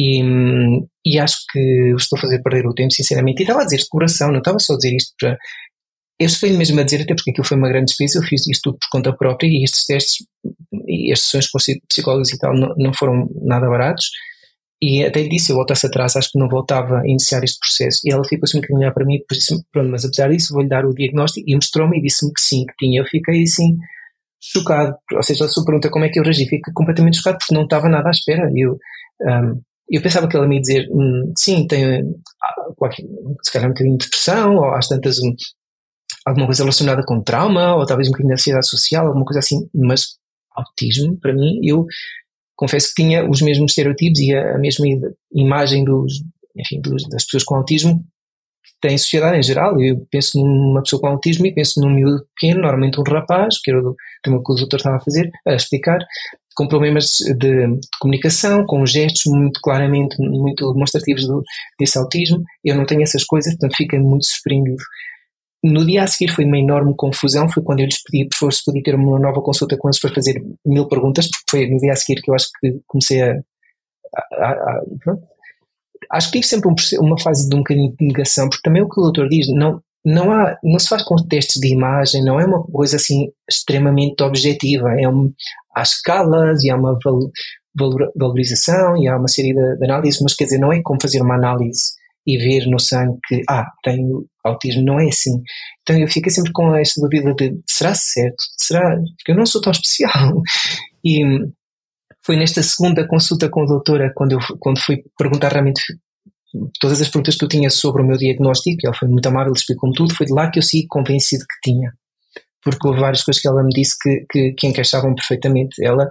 [0.00, 0.22] E,
[1.04, 3.40] e acho que estou a fazer perder o tempo, sinceramente.
[3.40, 5.36] E estava a dizer de coração, não estava só a dizer isto para,
[6.22, 8.70] eu estou mesmo a dizer, até porque aquilo foi uma grande despesa, eu fiz isto
[8.70, 10.26] tudo por conta própria e estes testes
[10.86, 11.58] e as sessões com
[11.88, 14.10] psicólogos e tal não, não foram nada baratos.
[14.80, 18.00] E até disse, eu voltasse atrás, acho que não voltava a iniciar este processo.
[18.04, 20.68] E ela ficou assim um olhar para mim e disse pronto, mas apesar disso vou-lhe
[20.68, 23.00] dar o diagnóstico e mostrou-me e disse-me que sim, que tinha.
[23.00, 23.76] Eu fiquei assim,
[24.40, 24.96] chocado.
[25.14, 27.62] Ou seja, a sua pergunta como é que eu reagi, fiquei completamente chocado porque não
[27.62, 28.50] estava nada à espera.
[28.56, 28.76] Eu,
[29.22, 32.02] um, eu pensava que ela me ia dizer, hum, sim, tem
[32.76, 33.04] qualquer,
[33.42, 35.32] se calhar um bocadinho de depressão, ou às tantas um,
[36.26, 39.68] alguma coisa relacionada com trauma, ou talvez um bocadinho de ansiedade social, alguma coisa assim,
[39.74, 40.16] mas
[40.54, 41.86] autismo, para mim, eu
[42.56, 44.86] confesso que tinha os mesmos estereotipos e a, mesma
[45.34, 46.22] imagem dos,
[46.56, 48.04] enfim, dos, das pessoas com autismo
[48.64, 49.80] que tem sociedade em geral.
[49.80, 53.70] Eu penso numa pessoa com autismo e penso num miúdo pequeno, normalmente um rapaz, que
[53.70, 55.98] era o que o doutor estava a fazer, a explicar,
[56.54, 61.42] com problemas de, de, comunicação, com gestos muito claramente, muito demonstrativos do,
[61.80, 62.42] desse autismo.
[62.62, 64.82] Eu não tenho essas coisas, portanto fiquei muito surpreendido
[65.62, 68.52] no dia a seguir foi uma enorme confusão, foi quando eu lhes pedi, por favor,
[68.52, 71.78] se podia ter uma nova consulta com eles para fazer mil perguntas, porque foi no
[71.78, 73.34] dia a seguir que eu acho que comecei a...
[74.34, 74.82] a, a,
[76.10, 78.88] acho que tive sempre um, uma fase de um bocadinho de negação, porque também o
[78.88, 82.40] que o doutor diz, não, não, há, não se faz com testes de imagem, não
[82.40, 85.32] é uma coisa assim extremamente objetiva, é um,
[85.76, 86.98] há escalas e há uma
[88.16, 91.22] valorização e há uma série de, de análises, mas quer dizer, não é como fazer
[91.22, 91.92] uma análise
[92.26, 95.42] e ver no sangue que, ah, tenho autismo, não é assim.
[95.82, 98.42] Então eu fico sempre com esta dúvida de, será certo?
[98.56, 98.96] Será?
[99.16, 100.42] Porque eu não sou tão especial.
[101.04, 101.22] E
[102.24, 105.82] foi nesta segunda consulta com a doutora, quando, eu, quando fui perguntar realmente
[106.80, 109.94] todas as perguntas que eu tinha sobre o meu diagnóstico, ela foi muito amável, explicou-me
[109.94, 111.92] tudo, foi de lá que eu saí convencido que tinha.
[112.62, 115.84] Porque houve várias coisas que ela me disse que, que, que encaixavam perfeitamente.
[115.84, 116.08] Ela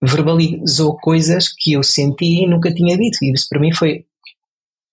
[0.00, 3.18] verbalizou coisas que eu senti e nunca tinha dito.
[3.22, 4.06] E isso para mim foi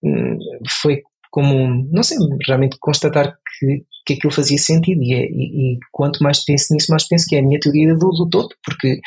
[0.04, 0.38] Hum,
[0.82, 1.02] foi
[1.38, 5.04] como, não sei, realmente constatar que, que aquilo fazia sentido.
[5.04, 7.94] E, é, e, e, quanto mais penso nisso, mais penso que é a minha teoria
[7.94, 9.00] do, do todo, porque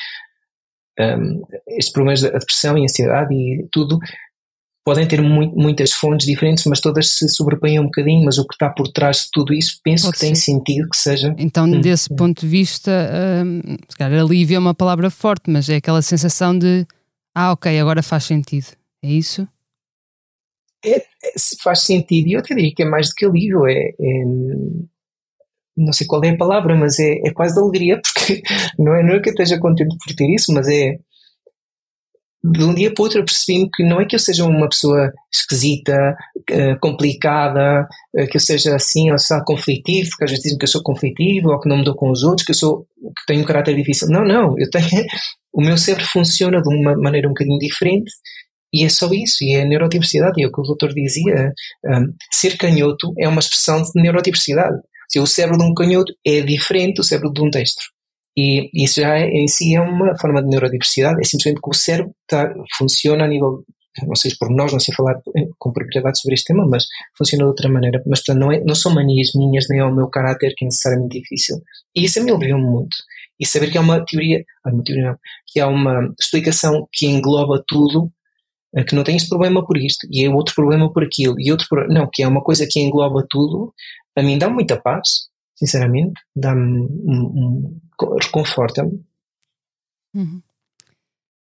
[1.01, 3.99] um, estes problemas da depressão e ansiedade e tudo
[4.85, 8.55] podem ter muito, muitas fontes diferentes, mas todas se sobrepõem um bocadinho, mas o que
[8.55, 10.27] está por trás de tudo isso penso Pode que ser.
[10.27, 11.35] tem sentido que seja.
[11.37, 12.17] Então, hum, desse hum.
[12.17, 12.93] ponto de vista,
[13.45, 16.87] um, se calhar alívio é uma palavra forte, mas é aquela sensação de
[17.35, 18.69] ah, ok, agora faz sentido.
[19.03, 19.49] É isso?
[20.85, 21.05] É, é,
[21.63, 24.25] faz sentido, e eu até diria que é mais do que alívio, é, é
[25.77, 28.43] não sei qual é a palavra, mas é, é quase de alegria, porque
[28.79, 30.99] não é, não é que eu esteja contente por ter isso, mas é
[32.43, 34.69] de um dia para o outro eu percebi que não é que eu seja uma
[34.69, 36.17] pessoa esquisita,
[36.51, 40.65] uh, complicada, uh, que eu seja assim ou só conflitivo, porque às vezes dizem que
[40.65, 43.27] eu sou conflitivo ou que não me dou com os outros, que eu sou que
[43.27, 44.09] tenho um caráter difícil.
[44.09, 44.87] Não, não, eu tenho
[45.53, 48.11] o meu cérebro funciona de uma maneira um bocadinho diferente
[48.73, 51.53] e é só isso, e é a neurodiversidade, é o que o doutor dizia,
[51.85, 54.79] um, ser canhoto é uma expressão de neurodiversidade.
[55.09, 57.85] Se o cérebro de um canhoto é diferente do cérebro de um destro.
[58.37, 61.75] E isso já é, em si é uma forma de neurodiversidade, é simplesmente que o
[61.75, 63.65] cérebro tá, funciona a nível,
[64.07, 65.21] não sei por nós, não sei falar
[65.59, 66.85] com propriedade sobre este tema, mas
[67.19, 68.01] funciona de outra maneira.
[68.07, 70.67] Mas portanto, não, é, não são manias minhas, nem é o meu caráter que é
[70.67, 71.57] necessariamente difícil.
[71.95, 72.97] E isso a mim aliviou-me muito.
[73.41, 77.07] E saber que há uma teoria, ah, uma teoria não, que há uma explicação que
[77.07, 78.13] engloba tudo,
[78.87, 81.67] que não tem este problema por isto, e é outro problema por aquilo, e outro
[81.89, 83.75] não, que é uma coisa que engloba tudo,
[84.17, 87.81] a mim dá muita paz, sinceramente, dá-me um, um,
[88.23, 89.05] reconforta-me.
[90.15, 90.43] Uhum.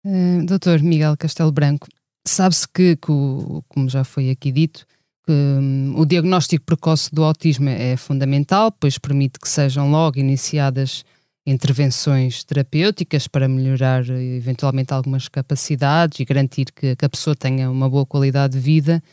[0.05, 1.87] Uh, doutor Miguel Castelo Branco,
[2.27, 4.85] sabe-se que, que o, como já foi aqui dito,
[5.25, 11.03] que um, o diagnóstico precoce do autismo é fundamental, pois permite que sejam logo iniciadas
[11.45, 18.05] intervenções terapêuticas para melhorar eventualmente algumas capacidades e garantir que, a pessoa tenha uma boa
[18.05, 19.03] qualidade de vida.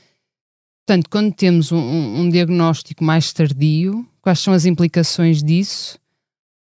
[0.86, 5.98] Portanto, quando temos um, um, diagnóstico mais tardio, quais são as implicações disso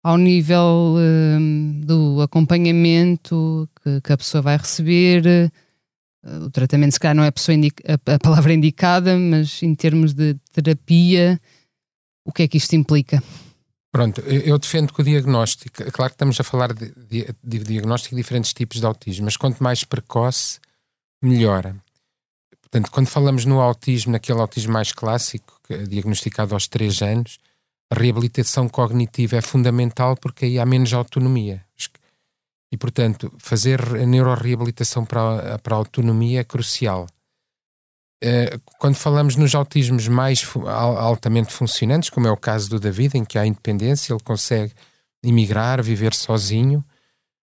[0.03, 5.51] ao nível um, do acompanhamento que, que, a pessoa vai receber?
[6.25, 9.75] Uh, o tratamento, se calhar, não é a, indica, a, a, palavra indicada, mas em
[9.75, 11.41] termos de terapia,
[12.25, 13.23] o que é que isto implica?
[13.93, 17.59] Pronto, eu defendo que o diagnóstico, é claro que estamos a falar de, de, de
[17.59, 20.61] diagnóstico de diferentes tipos de autismo, mas quanto mais precoce,
[21.21, 21.77] melhora.
[22.63, 27.39] Portanto, quando falamos no autismo, naquele autismo mais clássico, é diagnosticado aos 3 anos,
[27.91, 31.65] a reabilitação cognitiva é fundamental porque aí há menos autonomia.
[32.73, 37.09] E, portanto, fazer a neuroreabilitação para, para a autonomia é crucial.
[38.23, 43.25] Eh, quando falamos nos autismos mais altamente funcionantes, como é o caso do David, em
[43.25, 44.75] que há independência, ele consegue
[45.23, 46.85] emigrar, viver sozinho,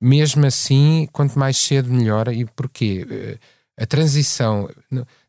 [0.01, 2.29] mesmo assim, quanto mais cedo melhor.
[2.29, 3.07] E porquê?
[3.11, 3.39] Eh,
[3.79, 4.69] a transição,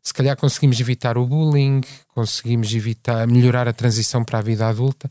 [0.02, 5.10] se calhar conseguimos evitar o bullying, conseguimos evitar, melhorar a transição para a vida adulta,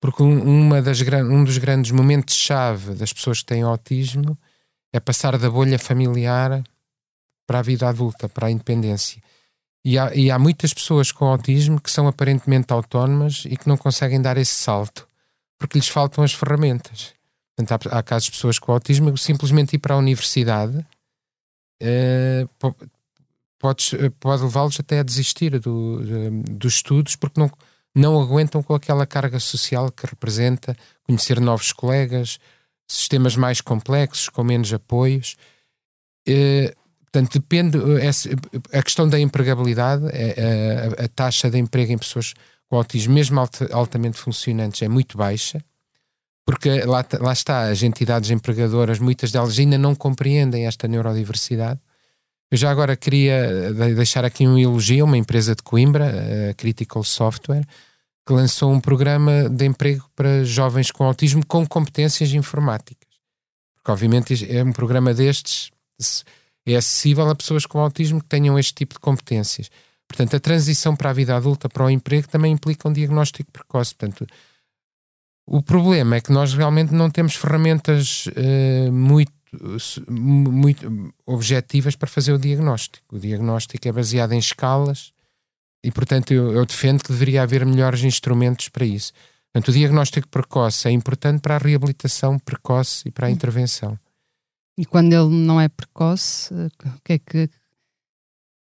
[0.00, 4.36] porque uma das, um dos grandes momentos-chave das pessoas que têm autismo
[4.92, 6.62] é passar da bolha familiar
[7.46, 9.22] para a vida adulta, para a independência.
[9.84, 13.76] E há, e há muitas pessoas com autismo que são aparentemente autónomas e que não
[13.76, 15.06] conseguem dar esse salto,
[15.58, 17.12] porque lhes faltam as ferramentas.
[17.56, 20.78] Portanto, há, há casos de pessoas com autismo que simplesmente ir para a universidade
[21.82, 22.74] uh,
[23.58, 26.00] pode, pode levá-los até a desistir do,
[26.48, 27.50] dos estudos porque não,
[27.94, 32.38] não aguentam com aquela carga social que representa conhecer novos colegas,
[32.86, 35.36] sistemas mais complexos, com menos apoios.
[36.28, 36.81] Uh,
[37.12, 37.78] portanto, depende.
[38.72, 42.32] A questão da empregabilidade, é, a, a, taxa de emprego em pessoas
[42.68, 45.62] com autismo, mesmo alt, altamente funcionantes, é muito baixa
[46.44, 51.80] porque lá, lá está, as entidades empregadoras, muitas delas ainda não compreendem esta neurodiversidade.
[52.50, 56.54] Eu já agora queria eh, deixar aqui um elogio a uma empresa de Coimbra, a
[56.54, 57.64] Critical Software,
[58.26, 63.08] que lançou um programa de emprego para jovens com autismo com competências informáticas.
[63.74, 65.70] Porque, obviamente, é um programa destes
[66.66, 69.70] é acessível a pessoas com autismo que tenham este tipo de competências.
[70.06, 73.94] Portanto, a transição para a vida adulta, para o emprego, também implica um diagnóstico precoce.
[73.94, 74.26] Portanto,
[75.46, 79.32] o problema é que nós realmente não temos ferramentas uh, muito,
[80.08, 83.16] muito objetivas para fazer o diagnóstico.
[83.16, 85.12] O diagnóstico é baseado em escalas
[85.82, 89.12] e, portanto, eu, eu defendo que deveria haver melhores instrumentos para isso.
[89.52, 93.32] Portanto, o diagnóstico precoce é importante para a reabilitação precoce e para a hum.
[93.32, 93.98] intervenção.
[94.78, 97.50] E quando ele não é precoce, o que é que.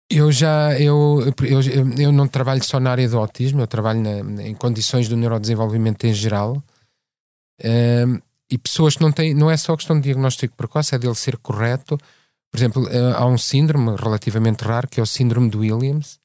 [0.08, 1.60] Eu já eu, eu,
[1.98, 6.04] eu não trabalho só na área do autismo, eu trabalho na, em condições do neurodesenvolvimento
[6.06, 6.62] em geral.
[7.62, 8.20] Um,
[8.50, 11.36] e pessoas que não têm, não é só questão de diagnóstico precoce, é dele ser
[11.36, 11.96] correto.
[12.50, 16.18] Por exemplo, eh, há um síndrome relativamente raro que é o síndrome de Williams.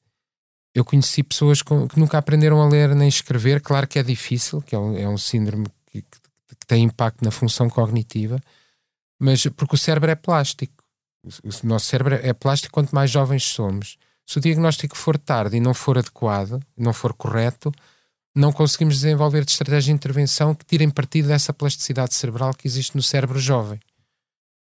[0.74, 3.60] Eu conheci pessoas com, que nunca aprenderam a ler nem escrever.
[3.60, 6.18] Claro que é difícil, que é um, é um síndrome que, que,
[6.48, 8.40] que tem impacto na função cognitiva,
[9.18, 10.84] Mas porque o cérebro é plástico.
[11.24, 13.96] O nosso cérebro é plástico quanto mais jovens somos.
[14.24, 17.72] Se o diagnóstico for tarde e não for adequado, não for correto,
[18.34, 22.94] não conseguimos desenvolver de estratégia de intervenção que tirem partido dessa plasticidade cerebral que existe
[22.94, 23.80] no cérebro jovem.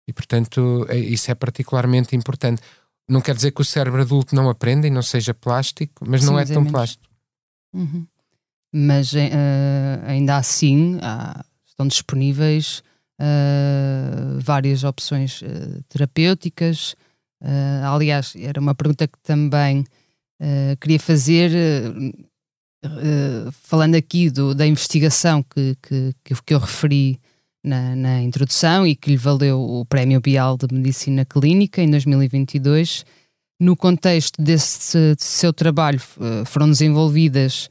[0.06, 2.62] E, portanto, é, isso é particularmente importante.
[3.08, 6.26] Não quer dizer que o cérebro adulto não aprenda e não seja plástico, mas Sim,
[6.26, 7.12] não é tão plástico.
[7.72, 8.06] Uhum.
[8.72, 9.18] Mas uh,
[10.06, 12.82] ainda assim há, estão disponíveis
[13.20, 16.94] uh, várias opções uh, terapêuticas.
[17.92, 19.84] aliás, era uma pergunta que também
[20.80, 21.50] queria fazer,
[23.62, 27.20] falando aqui do, da investigação que, que, que eu referi
[27.62, 33.04] na, na, introdução e que lhe valeu o Prémio Bial de Medicina Clínica em 2022.
[33.60, 36.00] No contexto desse seu trabalho,
[36.46, 37.68] foram desenvolvidas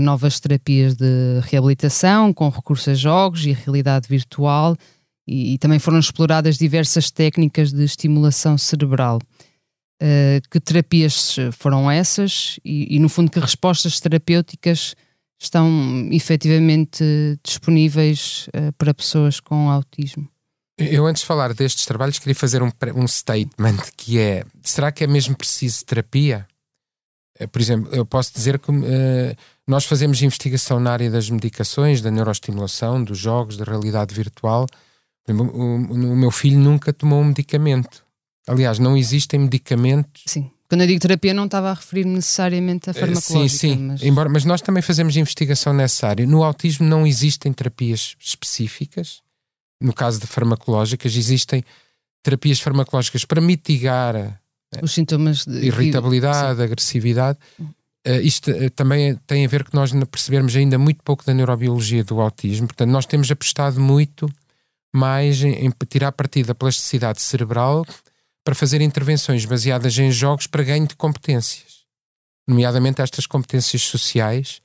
[0.00, 4.76] novas terapias de reabilitação com recurso a jogos e realidade virtual
[5.26, 9.18] e, e também foram exploradas diversas técnicas de estimulação cerebral.
[10.02, 14.94] Uh, que terapias foram essas e, e, no fundo, que respostas terapêuticas
[15.38, 17.04] estão efetivamente
[17.44, 20.26] disponíveis uh, para pessoas com autismo?
[20.78, 25.04] Eu, antes de falar destes trabalhos, queria fazer um, um statement que é: será que
[25.04, 26.46] é mesmo preciso terapia?
[27.38, 29.36] Uh, por exemplo, eu posso dizer que uh,
[29.70, 34.66] nós fazemos investigação na área das medicações, da neuroestimulação, dos jogos, da realidade virtual.
[35.28, 38.04] O, meu filho nunca tomou um medicamento.
[38.48, 40.50] Aliás, não existem medicamentos Sim.
[40.68, 43.48] Quando eu digo terapia, não estava a referir necessariamente a eh, farmacológica.
[43.48, 43.76] Sim, sim.
[43.76, 44.02] Mas...
[44.04, 46.24] Embora, mas nós também fazemos investigação nessa área.
[46.24, 49.20] No autismo não existem terapias específicas.
[49.80, 51.64] No caso de farmacológicas, existem
[52.22, 54.38] terapias farmacológicas para mitigar eh,
[54.80, 56.64] os sintomas de irritabilidade, sim.
[56.64, 57.38] agressividade.
[58.06, 62.02] Uh, isto uh, também tem a ver que nós percebemos ainda muito pouco da neurobiologia
[62.02, 64.26] do autismo, portanto, nós temos apostado muito
[64.94, 67.84] mais em, em tirar partido da plasticidade cerebral
[68.42, 71.84] para fazer intervenções baseadas em jogos para ganho de competências,
[72.48, 74.62] nomeadamente estas competências sociais.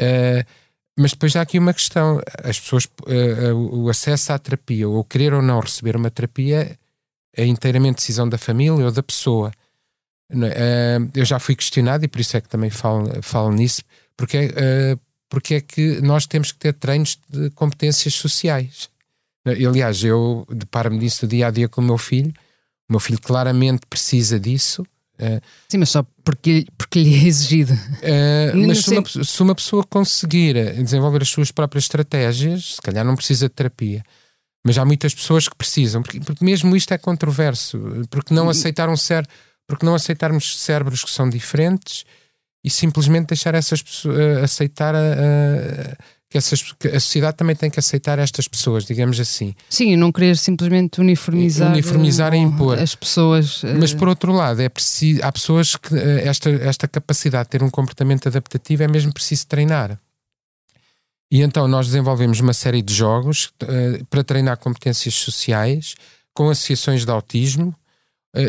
[0.00, 0.46] Uh,
[0.96, 2.86] mas depois há aqui uma questão: as pessoas,
[3.72, 6.78] o acesso à terapia, ou querer ou não receber uma terapia,
[7.36, 9.50] é inteiramente decisão da família ou da pessoa.
[11.14, 13.82] Eu já fui questionado e por isso é que também falo, falo nisso,
[14.16, 18.88] porque é, porque é que nós temos que ter treinos de competências sociais.
[19.44, 22.32] Aliás, eu deparo-me disso dia a dia com o meu filho
[22.90, 24.82] o meu filho claramente precisa disso.
[25.14, 27.72] Uh, Sim, mas só porque, porque lhe é exigido.
[28.00, 33.04] Uh, mas se uma, se uma, pessoa conseguir desenvolver as suas próprias estratégias, se calhar
[33.04, 34.02] não precisa de terapia.
[34.64, 37.78] Mas há muitas pessoas que precisam, porque, porque mesmo isto é controverso,
[38.10, 39.30] porque não aceitar um cérebro,
[39.70, 42.04] porque não aceitarmos cérebros que são diferentes
[42.64, 45.96] e simplesmente deixar essas pessoas uh, aceitar a,
[46.28, 49.54] que, essas, que a sociedade também tem que aceitar estas pessoas, digamos assim.
[49.68, 53.62] Sim, não querer simplesmente uniformizar, uniformizar e impor as pessoas.
[53.78, 57.62] Mas por outro lado, é preciso, há pessoas que eh, esta, esta capacidade de ter
[57.62, 59.98] um comportamento adaptativo é mesmo preciso treinar.
[61.32, 65.94] E então nós desenvolvemos uma série de jogos uh, para treinar competências sociais
[66.34, 67.74] com associações de autismo,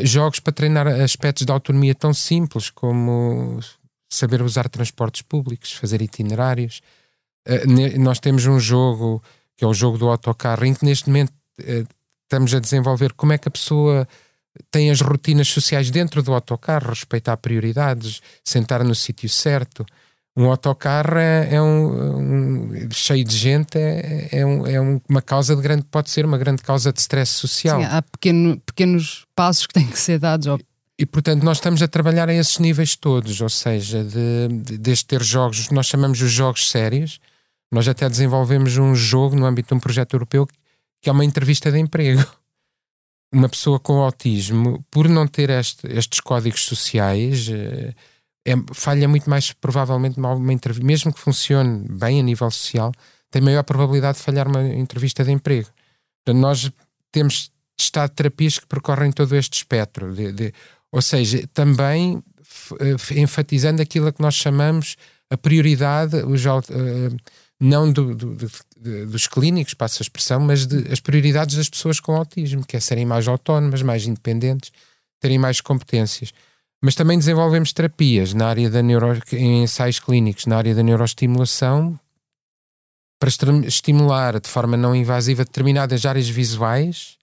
[0.04, 3.60] jogos para treinar aspectos de autonomia tão simples como
[4.10, 6.82] saber usar transportes públicos, fazer itinerários,
[7.48, 9.22] Uh, nós temos um jogo
[9.58, 11.88] que é o jogo do autocarro, em que neste momento uh,
[12.24, 14.08] estamos a desenvolver como é que a pessoa
[14.70, 19.86] tem as rotinas sociais dentro do autocarro, respeitar prioridades, sentar no sítio certo.
[20.36, 25.56] Um autocarro é, é um, um, cheio de gente, é, é, um, é uma causa
[25.56, 27.82] de grande, pode ser uma grande causa de stress social.
[27.82, 30.48] Sim, há pequeno, pequenos passos que têm que ser dados.
[30.48, 30.58] Ao...
[30.98, 35.06] E portanto, nós estamos a trabalhar a esses níveis todos, ou seja, de, de, desde
[35.06, 37.20] ter jogos, nós chamamos os jogos sérios,
[37.70, 40.48] nós até desenvolvemos um jogo no âmbito de um projeto europeu
[41.02, 42.24] que é uma entrevista de emprego.
[43.34, 47.94] Uma pessoa com autismo, por não ter este, estes códigos sociais, eh,
[48.46, 52.92] é, falha muito mais provavelmente uma entrevista, mesmo que funcione bem a nível social,
[53.30, 55.70] tem maior probabilidade de falhar uma entrevista de emprego.
[56.24, 56.72] Portanto, nós
[57.12, 60.54] temos testado terapias que percorrem todo este espectro, de, de,
[60.92, 62.22] ou seja, também
[62.80, 64.96] eh, enfatizando aquilo a que nós chamamos
[65.30, 67.18] a prioridade, os, uh,
[67.60, 72.00] não do, do, do, dos clínicos, passa a expressão, mas de, as prioridades das pessoas
[72.00, 74.72] com autismo, que é serem mais autónomas, mais independentes,
[75.22, 76.34] terem mais competências.
[76.82, 82.00] Mas também desenvolvemos terapias na área da neuro, em ensaios clínicos, na área da neuroestimulação,
[83.20, 83.30] para
[83.68, 87.20] estimular de forma não invasiva determinadas áreas visuais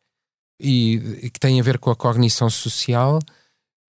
[0.60, 3.18] e, e que têm a ver com a cognição social,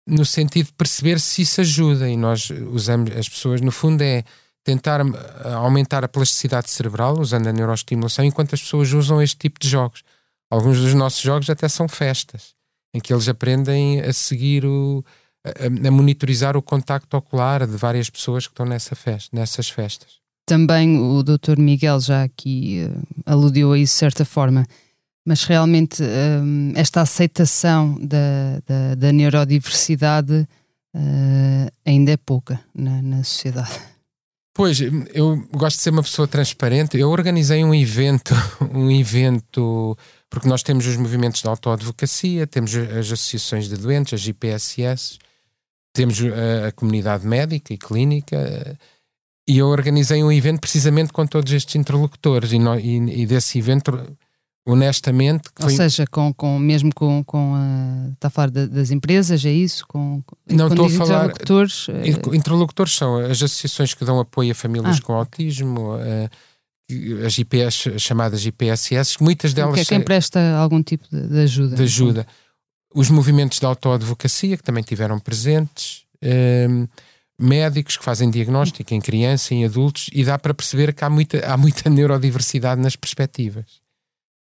[0.04, 2.08] no sentido de perceber se isso ajuda.
[2.08, 4.24] E nós usamos as pessoas, no fundo, é
[4.64, 9.58] tentar eh, aumentar a plasticidade cerebral usando a neuroestimulação enquanto as pessoas usam este tipo
[9.58, 10.02] de jogos.
[10.50, 12.54] alguns dos nossos jogos até são festas,
[12.92, 15.04] em que eles aprendem a seguir o.
[15.42, 20.20] A, a monitorizar o contacto ocular de várias pessoas que estão nessa festa, nessas festas.
[20.46, 21.58] Também o Dr.
[21.58, 24.66] Miguel já aqui uh, aludiu a isso de certa forma,
[25.24, 30.46] mas realmente um, esta aceitação da, da, da neurodiversidade
[30.94, 33.80] uh, ainda é pouca na, na sociedade.
[34.52, 34.80] Pois,
[35.14, 36.98] eu gosto de ser uma pessoa transparente.
[36.98, 38.34] Eu organizei um evento,
[38.74, 39.96] um evento,
[40.28, 45.18] porque nós temos os movimentos de autoadvocacia, temos as associações de doentes, as IPSS,
[45.92, 48.78] temos a, a comunidade médica e clínica,
[49.48, 53.58] e eu organizei um evento precisamente com todos estes interlocutores, e, no, e, e desse
[53.58, 53.92] evento
[54.66, 55.48] honestamente.
[55.60, 55.76] Ou foi...
[55.76, 59.84] seja, com, com, mesmo com, com a, está a falar de, das empresas, é isso?
[59.86, 61.24] Com, não estou a falar.
[61.24, 62.36] Interlocutores, é...
[62.36, 65.02] interlocutores são as associações que dão apoio a famílias ah.
[65.02, 65.94] com autismo,
[67.26, 69.74] as IPS, chamadas IPSS, muitas delas.
[69.74, 71.76] Que é quem presta algum tipo de, ajuda.
[71.76, 72.26] De ajuda.
[72.94, 76.04] Os movimentos de autoadvocacia que também tiveram presentes.
[76.22, 76.86] Um,
[77.40, 81.38] médicos que fazem diagnóstico em criança, em adultos, e dá para perceber que há muita,
[81.46, 83.80] há muita neurodiversidade nas perspectivas.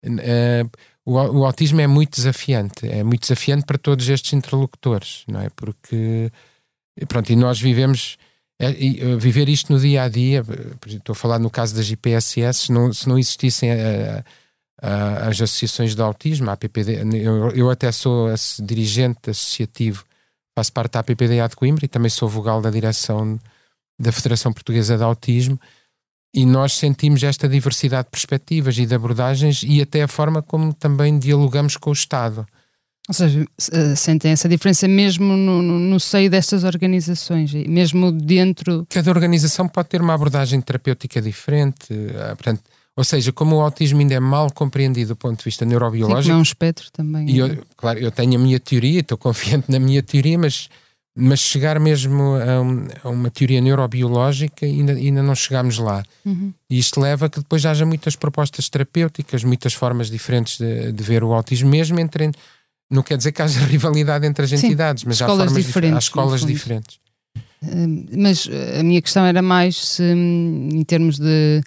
[0.05, 0.69] Uh,
[1.05, 5.49] o, o, autismo é muito desafiante, é muito desafiante para todos estes interlocutores, não é?
[5.51, 6.33] Porque,
[7.07, 8.19] pronto, e nós vivemos,
[8.59, 10.43] é, e, viver isto no dia a dia,
[10.87, 14.25] estou a falar no caso das IPSS, se não, se não existissem a,
[14.83, 18.29] as associações de autismo, a APPD, eu, eu até sou
[18.63, 20.05] dirigente associativo,
[20.57, 23.39] faço parte da APPDA de Coimbra e também sou vogal da direção
[23.99, 25.61] da Federação Portuguesa de Autismo
[26.35, 30.73] e nós sentimos esta diversidade de perspectivas e de abordagens e até a forma como
[30.73, 32.47] também dialogamos com o Estado.
[33.09, 38.87] Ou seja, eh, sentem essa diferença mesmo no, no, no, seio destas organizações, mesmo dentro.
[38.89, 41.89] Cada organização pode ter uma abordagem terapêutica diferente.
[41.91, 42.63] Eh, portanto,
[43.01, 46.25] ou seja, como o autismo ainda é mal compreendido do ponto de vista neurobiológico.
[46.25, 47.31] Sim, é um espectro também.
[47.31, 50.69] E eu, claro, eu tenho a minha teoria, estou confiante na minha teoria, mas
[51.17, 56.05] mas chegar mesmo a, um, a, uma teoria neurobiológica ainda, ainda não chegámos lá.
[56.27, 56.53] Uhum.
[56.69, 61.03] E isto leva a que depois haja muitas propostas terapêuticas, muitas formas diferentes de, de
[61.03, 62.31] ver o autismo, mesmo entre.
[62.91, 65.97] Não quer dizer que haja rivalidade entre as entidades, Sim, mas há formas diferentes.
[65.97, 66.99] Há escolas diferentes.
[67.63, 68.47] Hum, mas
[68.79, 71.63] a minha questão era mais se, hum, em termos de,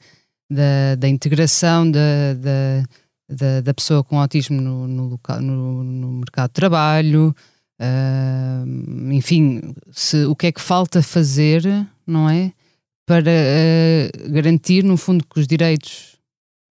[0.49, 2.83] da, da integração da, da,
[3.29, 7.35] da, da, pessoa com autismo no, no, local, no, no mercado de trabalho,
[7.83, 11.63] Uh, enfim, se, o que é que falta fazer,
[12.05, 12.53] não é?
[13.05, 16.17] Para uh, garantir, no fundo, que os direitos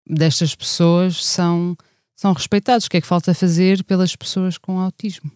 [0.07, 1.77] destas pessoas são,
[2.15, 2.87] são respeitados.
[2.87, 5.31] O que é que falta fazer pelas pessoas com autismo?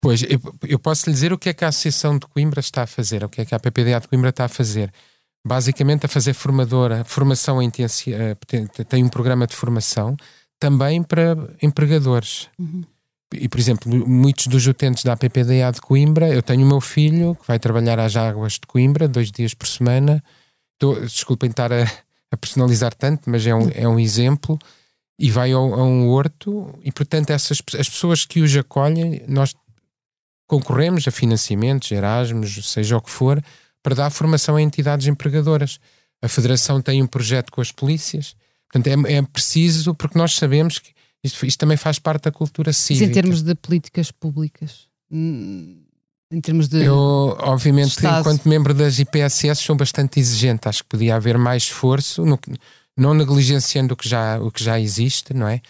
[0.00, 2.82] Pois, eu, eu posso lhe dizer o que é que a Associação de Coimbra está
[2.82, 4.92] a fazer, o que é que a PPDA de Coimbra está a fazer.
[5.46, 8.36] Basicamente, a fazer formadora, formação intensiva, eh,
[8.88, 10.16] tem um programa de formação
[10.58, 12.48] também para empregadores.
[12.58, 12.84] Uhum
[13.34, 17.34] e, por exemplo, muitos dos utentes da APPDA de Coimbra, eu tenho o meu filho
[17.34, 20.22] que vai trabalhar às águas de Coimbra, dois dias por semana.
[20.74, 21.82] Estou, desculpem estar a,
[22.30, 24.58] a, personalizar tanto, mas é um, é um exemplo.
[25.18, 29.54] E vai ao, a um horto, e portanto, essas, as pessoas que os acolhem, nós
[30.46, 33.42] concorremos a financiamentos, Erasmus, seja o que for,
[33.82, 35.78] para dar formação a entidades empregadoras.
[36.22, 38.34] A Federação tem um projeto com as polícias.
[38.70, 42.72] Portanto, é, é preciso, porque nós sabemos que isto, isto também faz parte da cultura
[42.72, 43.06] cívica.
[43.06, 44.88] Mas em termos de políticas públicas?
[45.10, 45.82] Hum,
[46.30, 46.84] em termos de.
[46.84, 50.68] Eu, obviamente, enquanto membro das IPSS, sou bastante exigente.
[50.68, 52.38] Acho que podia haver mais esforço, no,
[52.96, 55.60] não negligenciando o que, já, o que já existe, não é?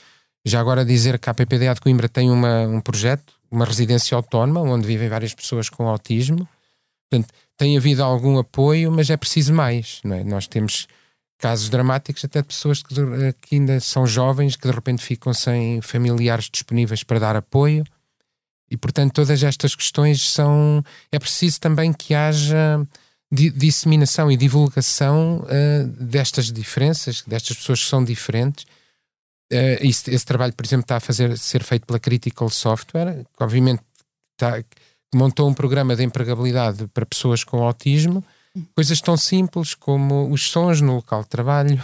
[0.44, 4.60] Já agora dizer que a PPDA de Coimbra tem uma, um projeto, uma residência autónoma,
[4.60, 6.48] onde vivem várias pessoas com autismo.
[7.10, 10.24] Portanto, tem havido algum apoio, mas é preciso mais, é?
[10.24, 10.86] Nós temos
[11.38, 12.94] casos dramáticos até de pessoas que,
[13.42, 17.84] que, ainda são jovens que de repente ficam sem familiares disponíveis para dar apoio
[18.70, 20.82] e portanto todas estas questões são
[21.12, 22.84] é preciso também que haja
[23.30, 28.64] disseminação e divulgação uh, destas diferenças destas pessoas que são diferentes
[29.52, 33.44] uh, esse, esse, trabalho por exemplo está a fazer ser feito pela Critical Software que
[33.44, 33.82] obviamente
[34.32, 34.60] está,
[35.14, 38.24] montou um programa de empregabilidade para pessoas com autismo
[38.74, 41.82] Coisas tão simples como os sons no local de trabalho.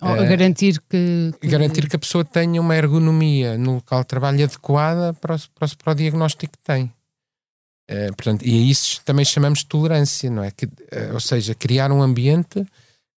[0.00, 4.06] Ou uh, garantir que, que, Garantir que a pessoa tenha uma ergonomia no local de
[4.06, 6.92] trabalho adequada para o, para o, para o diagnóstico que tem.
[7.90, 10.50] Uh, portanto, e a isso também chamamos de tolerância, não é?
[10.50, 12.64] Que, uh, ou seja, criar um ambiente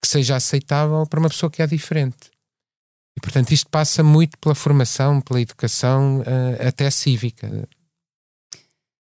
[0.02, 2.30] que seja aceitável para uma pessoa que é diferente.
[3.18, 6.22] E, portanto, isto passa muito pela formação, pela educação,
[6.60, 7.50] até cívica.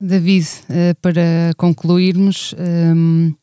[0.01, 3.35] David, eh, para concluirmos, um, ehm,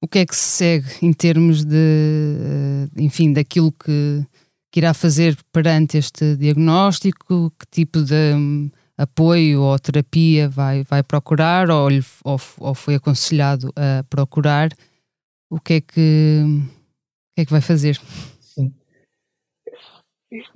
[0.00, 4.24] o que é que se segue em termos de, eh, enfim, daquilo que,
[4.72, 7.52] que irá fazer perante este diagnóstico?
[7.58, 11.90] Que tipo de hum, apoio ou terapia vai, vai procurar ou,
[12.24, 14.70] ou, ou foi aconselhado a procurar?
[15.50, 18.00] O que é que, o que, é que vai fazer?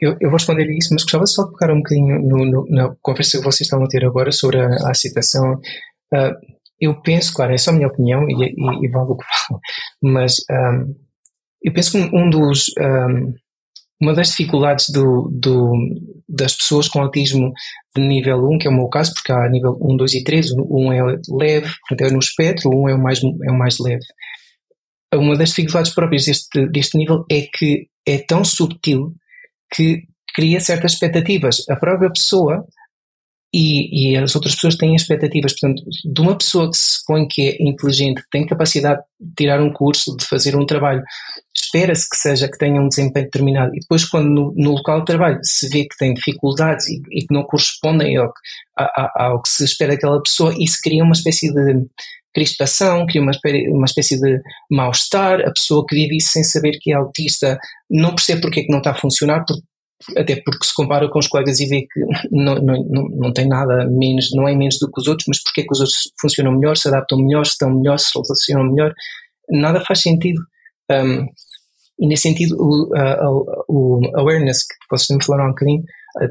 [0.01, 2.95] Eu, eu, vou responder isso, mas gostava só de tocar um bocadinho no, no, na
[3.03, 5.55] conversa que vocês estão a ter agora sobre a, a citação.
[6.13, 6.35] Uh,
[6.81, 9.61] eu penso, claro, é só a minha opinião e, e, e vale o que falo,
[10.03, 10.95] mas um,
[11.63, 13.35] eu penso que um dos, um,
[14.01, 15.73] uma das dificuldades do, do,
[16.29, 17.53] das pessoas com autismo
[17.97, 20.53] de nível 1, que é o meu caso, porque há nível 1, 2 e 3,
[20.53, 24.05] um é leve, portanto é no espectro, um é o mais, é o mais leve.
[25.15, 29.15] Uma das dificuldades próprias deste, deste nível é que é tão subtil
[29.73, 30.03] que
[30.35, 31.65] cria certas expectativas.
[31.69, 32.67] A própria pessoa
[33.53, 35.53] e, e, as outras pessoas têm expectativas.
[35.53, 39.61] Portanto, de uma pessoa que se supõe que é inteligente, que tem capacidade de tirar
[39.63, 41.03] um curso, de fazer um trabalho,
[41.55, 43.75] espera-se que seja que tenha um desempenho determinado.
[43.75, 47.27] E depois, quando no, no local de trabalho se vê que tem dificuldades e, e
[47.27, 48.33] que não correspondem ao,
[48.77, 51.87] ao, ao, que se espera daquela pessoa, isso cria uma espécie de
[52.35, 53.33] crispação, cria uma
[53.71, 55.41] uma espécie de mal-estar.
[55.41, 57.59] A pessoa que vive isso sem saber que é autista
[57.91, 59.63] não percebe porque é que não está a funcionar, porque
[60.17, 62.01] até porque se compara com os colegas e vê que
[62.31, 65.43] não, não, não, não tem nada menos, não é menos do que os outros, mas
[65.43, 68.73] porque é que os outros funcionam melhor, se adaptam melhor, se estão melhor, se relacionam
[68.73, 68.95] melhor,
[69.51, 70.41] nada faz sentido.
[70.91, 71.27] Um,
[72.01, 73.29] e nesse sentido, o, a,
[73.69, 75.83] o awareness, que vocês me falaram um bocadinho,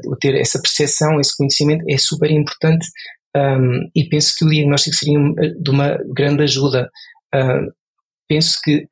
[0.06, 2.86] o ter essa percepção, esse conhecimento é super importante
[3.36, 5.18] um, e penso que o diagnóstico seria
[5.60, 6.90] de uma grande ajuda.
[8.28, 8.86] Penso que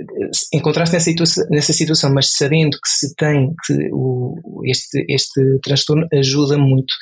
[0.53, 6.57] encontrar-se nessa nessa situação, mas sabendo que se tem que o, este, este transtorno ajuda
[6.57, 6.93] muito.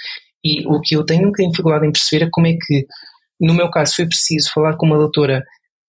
[0.44, 2.86] E o que eu tenho um bocadinho dificuldade em perceber é como é que,
[3.40, 5.42] no meu caso, foi preciso falar com uma doutora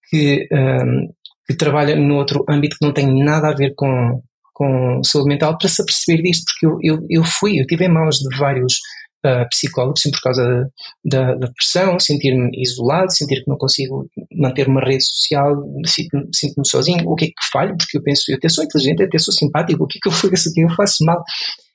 [0.09, 1.09] que, um,
[1.47, 4.21] que trabalha no outro âmbito que não tem nada a ver com,
[4.53, 7.89] com saúde mental para se aperceber disto, porque eu, eu, eu fui, eu tive em
[7.89, 8.79] mãos de vários
[9.25, 10.71] uh, psicólogos, sim, por causa
[11.03, 15.55] da, pressão, sentir-me isolado, sentir que não consigo manter uma rede social,
[15.85, 17.07] sinto-me sinto sozinho.
[17.09, 17.75] O que é que falho?
[17.77, 20.07] Porque eu penso, eu até sou inteligente, eu até sou simpático, o que é que
[20.07, 21.23] eu faço, que eu faço mal?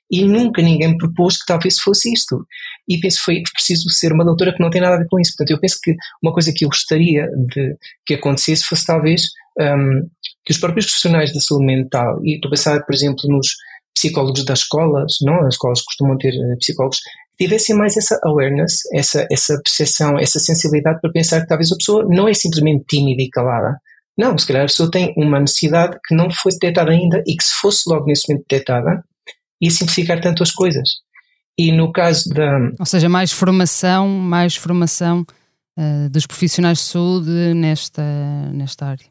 [0.09, 2.45] E nunca ninguém me propôs que talvez fosse isto.
[2.87, 5.31] E penso foi preciso ser uma doutora que não tem nada a ver com isso.
[5.31, 9.27] Portanto, eu penso que uma coisa que eu gostaria de que acontecesse fosse talvez
[9.57, 10.09] um,
[10.45, 13.55] que os próprios profissionais da saúde mental, e estou a pensar, por exemplo, nos
[13.93, 15.45] psicólogos das escolas, não?
[15.45, 16.99] As escolas costumam ter eh, psicólogos,
[17.41, 22.05] tivessem mais essa awareness, essa, essa percepção, essa sensibilidade para pensar que talvez a pessoa
[22.07, 23.79] não é simplesmente tímida e calada.
[24.15, 27.43] Não, se calhar a pessoa tem uma necessidade que não foi detectada ainda e que
[27.43, 29.03] se fosse logo nesse momento detectada,
[29.59, 30.87] ia simplificar tanto as coisas.
[31.57, 32.59] E no caso da.
[32.79, 35.25] Ou seja, mais formação, mais formação
[35.77, 38.03] uh, dos profissionais de saúde nesta,
[38.53, 39.05] nesta área.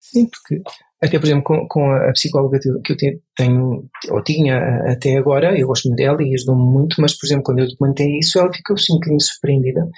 [0.00, 0.62] Sim, porque
[1.02, 2.96] até, por exemplo, com, com a psicóloga que eu
[3.36, 7.42] tenho, ou tinha até agora, eu gosto muito dela e ajudou-me muito, mas, por exemplo,
[7.42, 9.88] quando eu documentei isso, ela ficou assim um bocadinho surpreendida.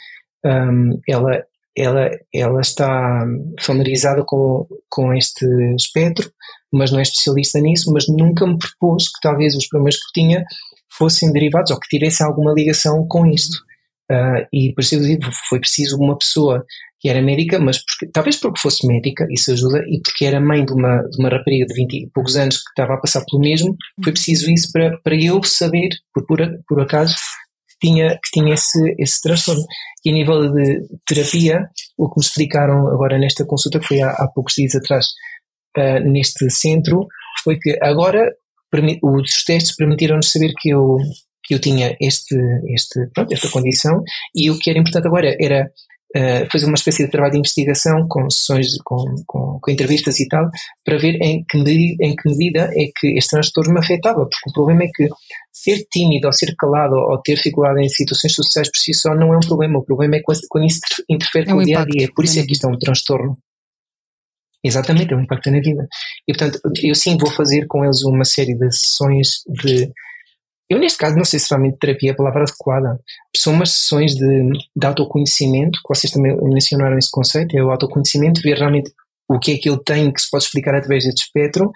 [0.46, 1.44] Um, ela,
[1.76, 3.26] ela, ela está
[3.61, 5.44] familiarizada com, com este
[5.76, 6.30] espectro,
[6.72, 10.42] mas não é especialista nisso, mas nunca me propôs que talvez os problemas que tinha
[10.96, 13.59] fossem derivados ou que tivessem alguma ligação com isto.
[14.11, 14.96] Uh, e por isso
[15.48, 16.64] foi preciso uma pessoa
[17.00, 20.64] que era médica, mas porque, talvez porque fosse médica, isso ajuda, e porque era mãe
[20.64, 23.42] de uma, de uma rapariga de 20 e poucos anos que estava a passar pelo
[23.42, 27.14] mesmo, foi preciso isso para, para eu saber, por, por, por acaso,
[27.68, 29.62] que tinha, que tinha esse, esse transtorno.
[30.02, 34.11] E a nível de terapia, o que me explicaram agora nesta consulta, que foi há,
[34.11, 35.07] há poucos dias atrás,
[35.76, 37.07] uh, neste centro,
[37.42, 38.30] foi que agora
[39.02, 40.96] os testes permitiram-nos saber que eu,
[41.45, 42.36] que eu tinha este,
[42.68, 44.03] este, pronto, esta condição,
[44.34, 45.70] e o que era importante agora era
[46.16, 50.28] uh, fazer uma espécie de trabalho de investigação com sessões, com, com, com entrevistas e
[50.28, 50.49] tal,
[50.84, 54.51] para ver em que, medida, em que medida é que este transtorno me afetava, porque
[54.51, 55.09] o problema é que
[55.53, 59.34] ser tímido ou ser calado ou ter dificuldade em situações sociais por si só não
[59.34, 62.09] é um problema, o problema é quando isso interfere é com o dia a dia,
[62.14, 63.36] por isso é que isto é um transtorno.
[64.66, 65.86] Exatamente, é um impacto na vida.
[66.26, 69.92] E portanto, eu sim vou fazer com eles uma série de sessões de
[70.75, 72.99] eu, neste caso, não sei se realmente terapia é a palavra adequada.
[73.37, 78.43] São umas sessões de, de autoconhecimento, que vocês também mencionaram esse conceito, é o autoconhecimento,
[78.43, 78.91] ver realmente
[79.29, 81.70] o que é que eu tenho que se pode explicar através deste espectro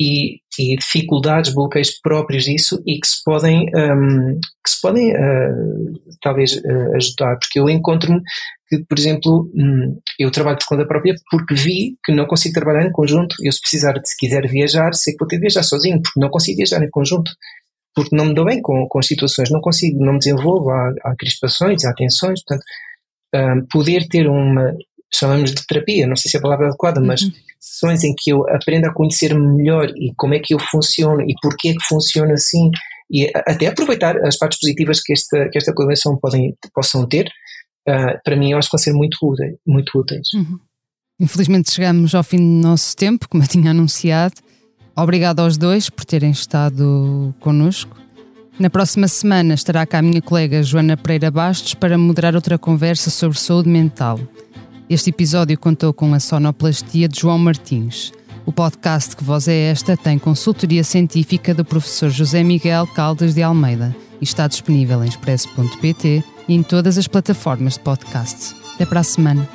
[0.00, 5.92] e, e dificuldades, bloqueios próprios disso e que se podem, um, que se podem uh,
[6.22, 8.22] talvez uh, ajudar, porque eu encontro-me
[8.68, 12.86] que, por exemplo, um, eu trabalho por conta própria porque vi que não consigo trabalhar
[12.86, 16.00] em conjunto, eu se precisar, se quiser viajar, sei que vou ter de viajar sozinho,
[16.00, 17.30] porque não consigo viajar em conjunto
[17.94, 20.92] porque não me dou bem com, com as situações, não consigo, não me desenvolvo, há,
[21.02, 22.64] há crispações, há tensões, portanto,
[23.34, 24.74] um, poder ter uma
[25.12, 27.32] chamamos de terapia, não sei se é a palavra adequada, mas Uhum.
[27.60, 31.34] sessões em que eu aprendo a conhecer-me melhor e como é que eu funciono e
[31.40, 32.70] porquê é que funciona assim
[33.10, 37.30] e até aproveitar as partes positivas que esta, que esta colaboração podem, possam ter,
[37.86, 39.56] ah, para mim eu acho que vão ser muito úteis.
[39.66, 40.28] Muito úteis.
[41.20, 44.34] Infelizmente chegamos ao fim do nosso tempo, como eu tinha anunciado.
[44.96, 47.96] Obrigado aos dois por terem estado connosco.
[48.58, 53.10] Na próxima semana estará cá a minha colega Joana Pereira Bastos para moderar outra conversa
[53.10, 54.20] sobre saúde mental.
[54.88, 58.12] Este episódio contou com a sonoplastia de João Martins.
[58.46, 63.42] O podcast Que Voz é Esta tem consultoria científica do professor José Miguel Caldas de
[63.42, 68.54] Almeida e está disponível em expresso.pt e em todas as plataformas de podcast.
[68.74, 69.48] Até para a semana.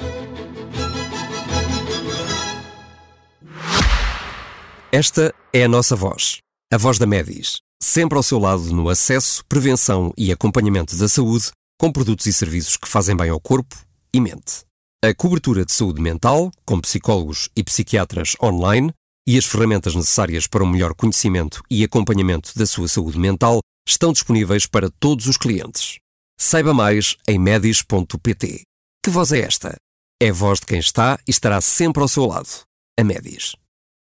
[4.91, 6.39] Esta é a nossa voz,
[6.73, 11.51] a voz da Medis, sempre ao seu lado no acesso, prevenção e acompanhamento da saúde,
[11.79, 13.75] com produtos e serviços que fazem bem ao corpo
[14.11, 14.63] e mente.
[15.05, 18.91] A cobertura de saúde mental, com psicólogos e psiquiatras online,
[19.27, 24.11] e as ferramentas necessárias para um melhor conhecimento e acompanhamento da sua saúde mental estão
[24.11, 25.99] disponíveis para todos os clientes.
[26.35, 28.63] Saiba mais em medis.pt.
[29.05, 29.75] Que voz é esta?
[30.19, 32.49] É a voz de quem está e estará sempre ao seu lado.
[32.99, 33.53] A Medis.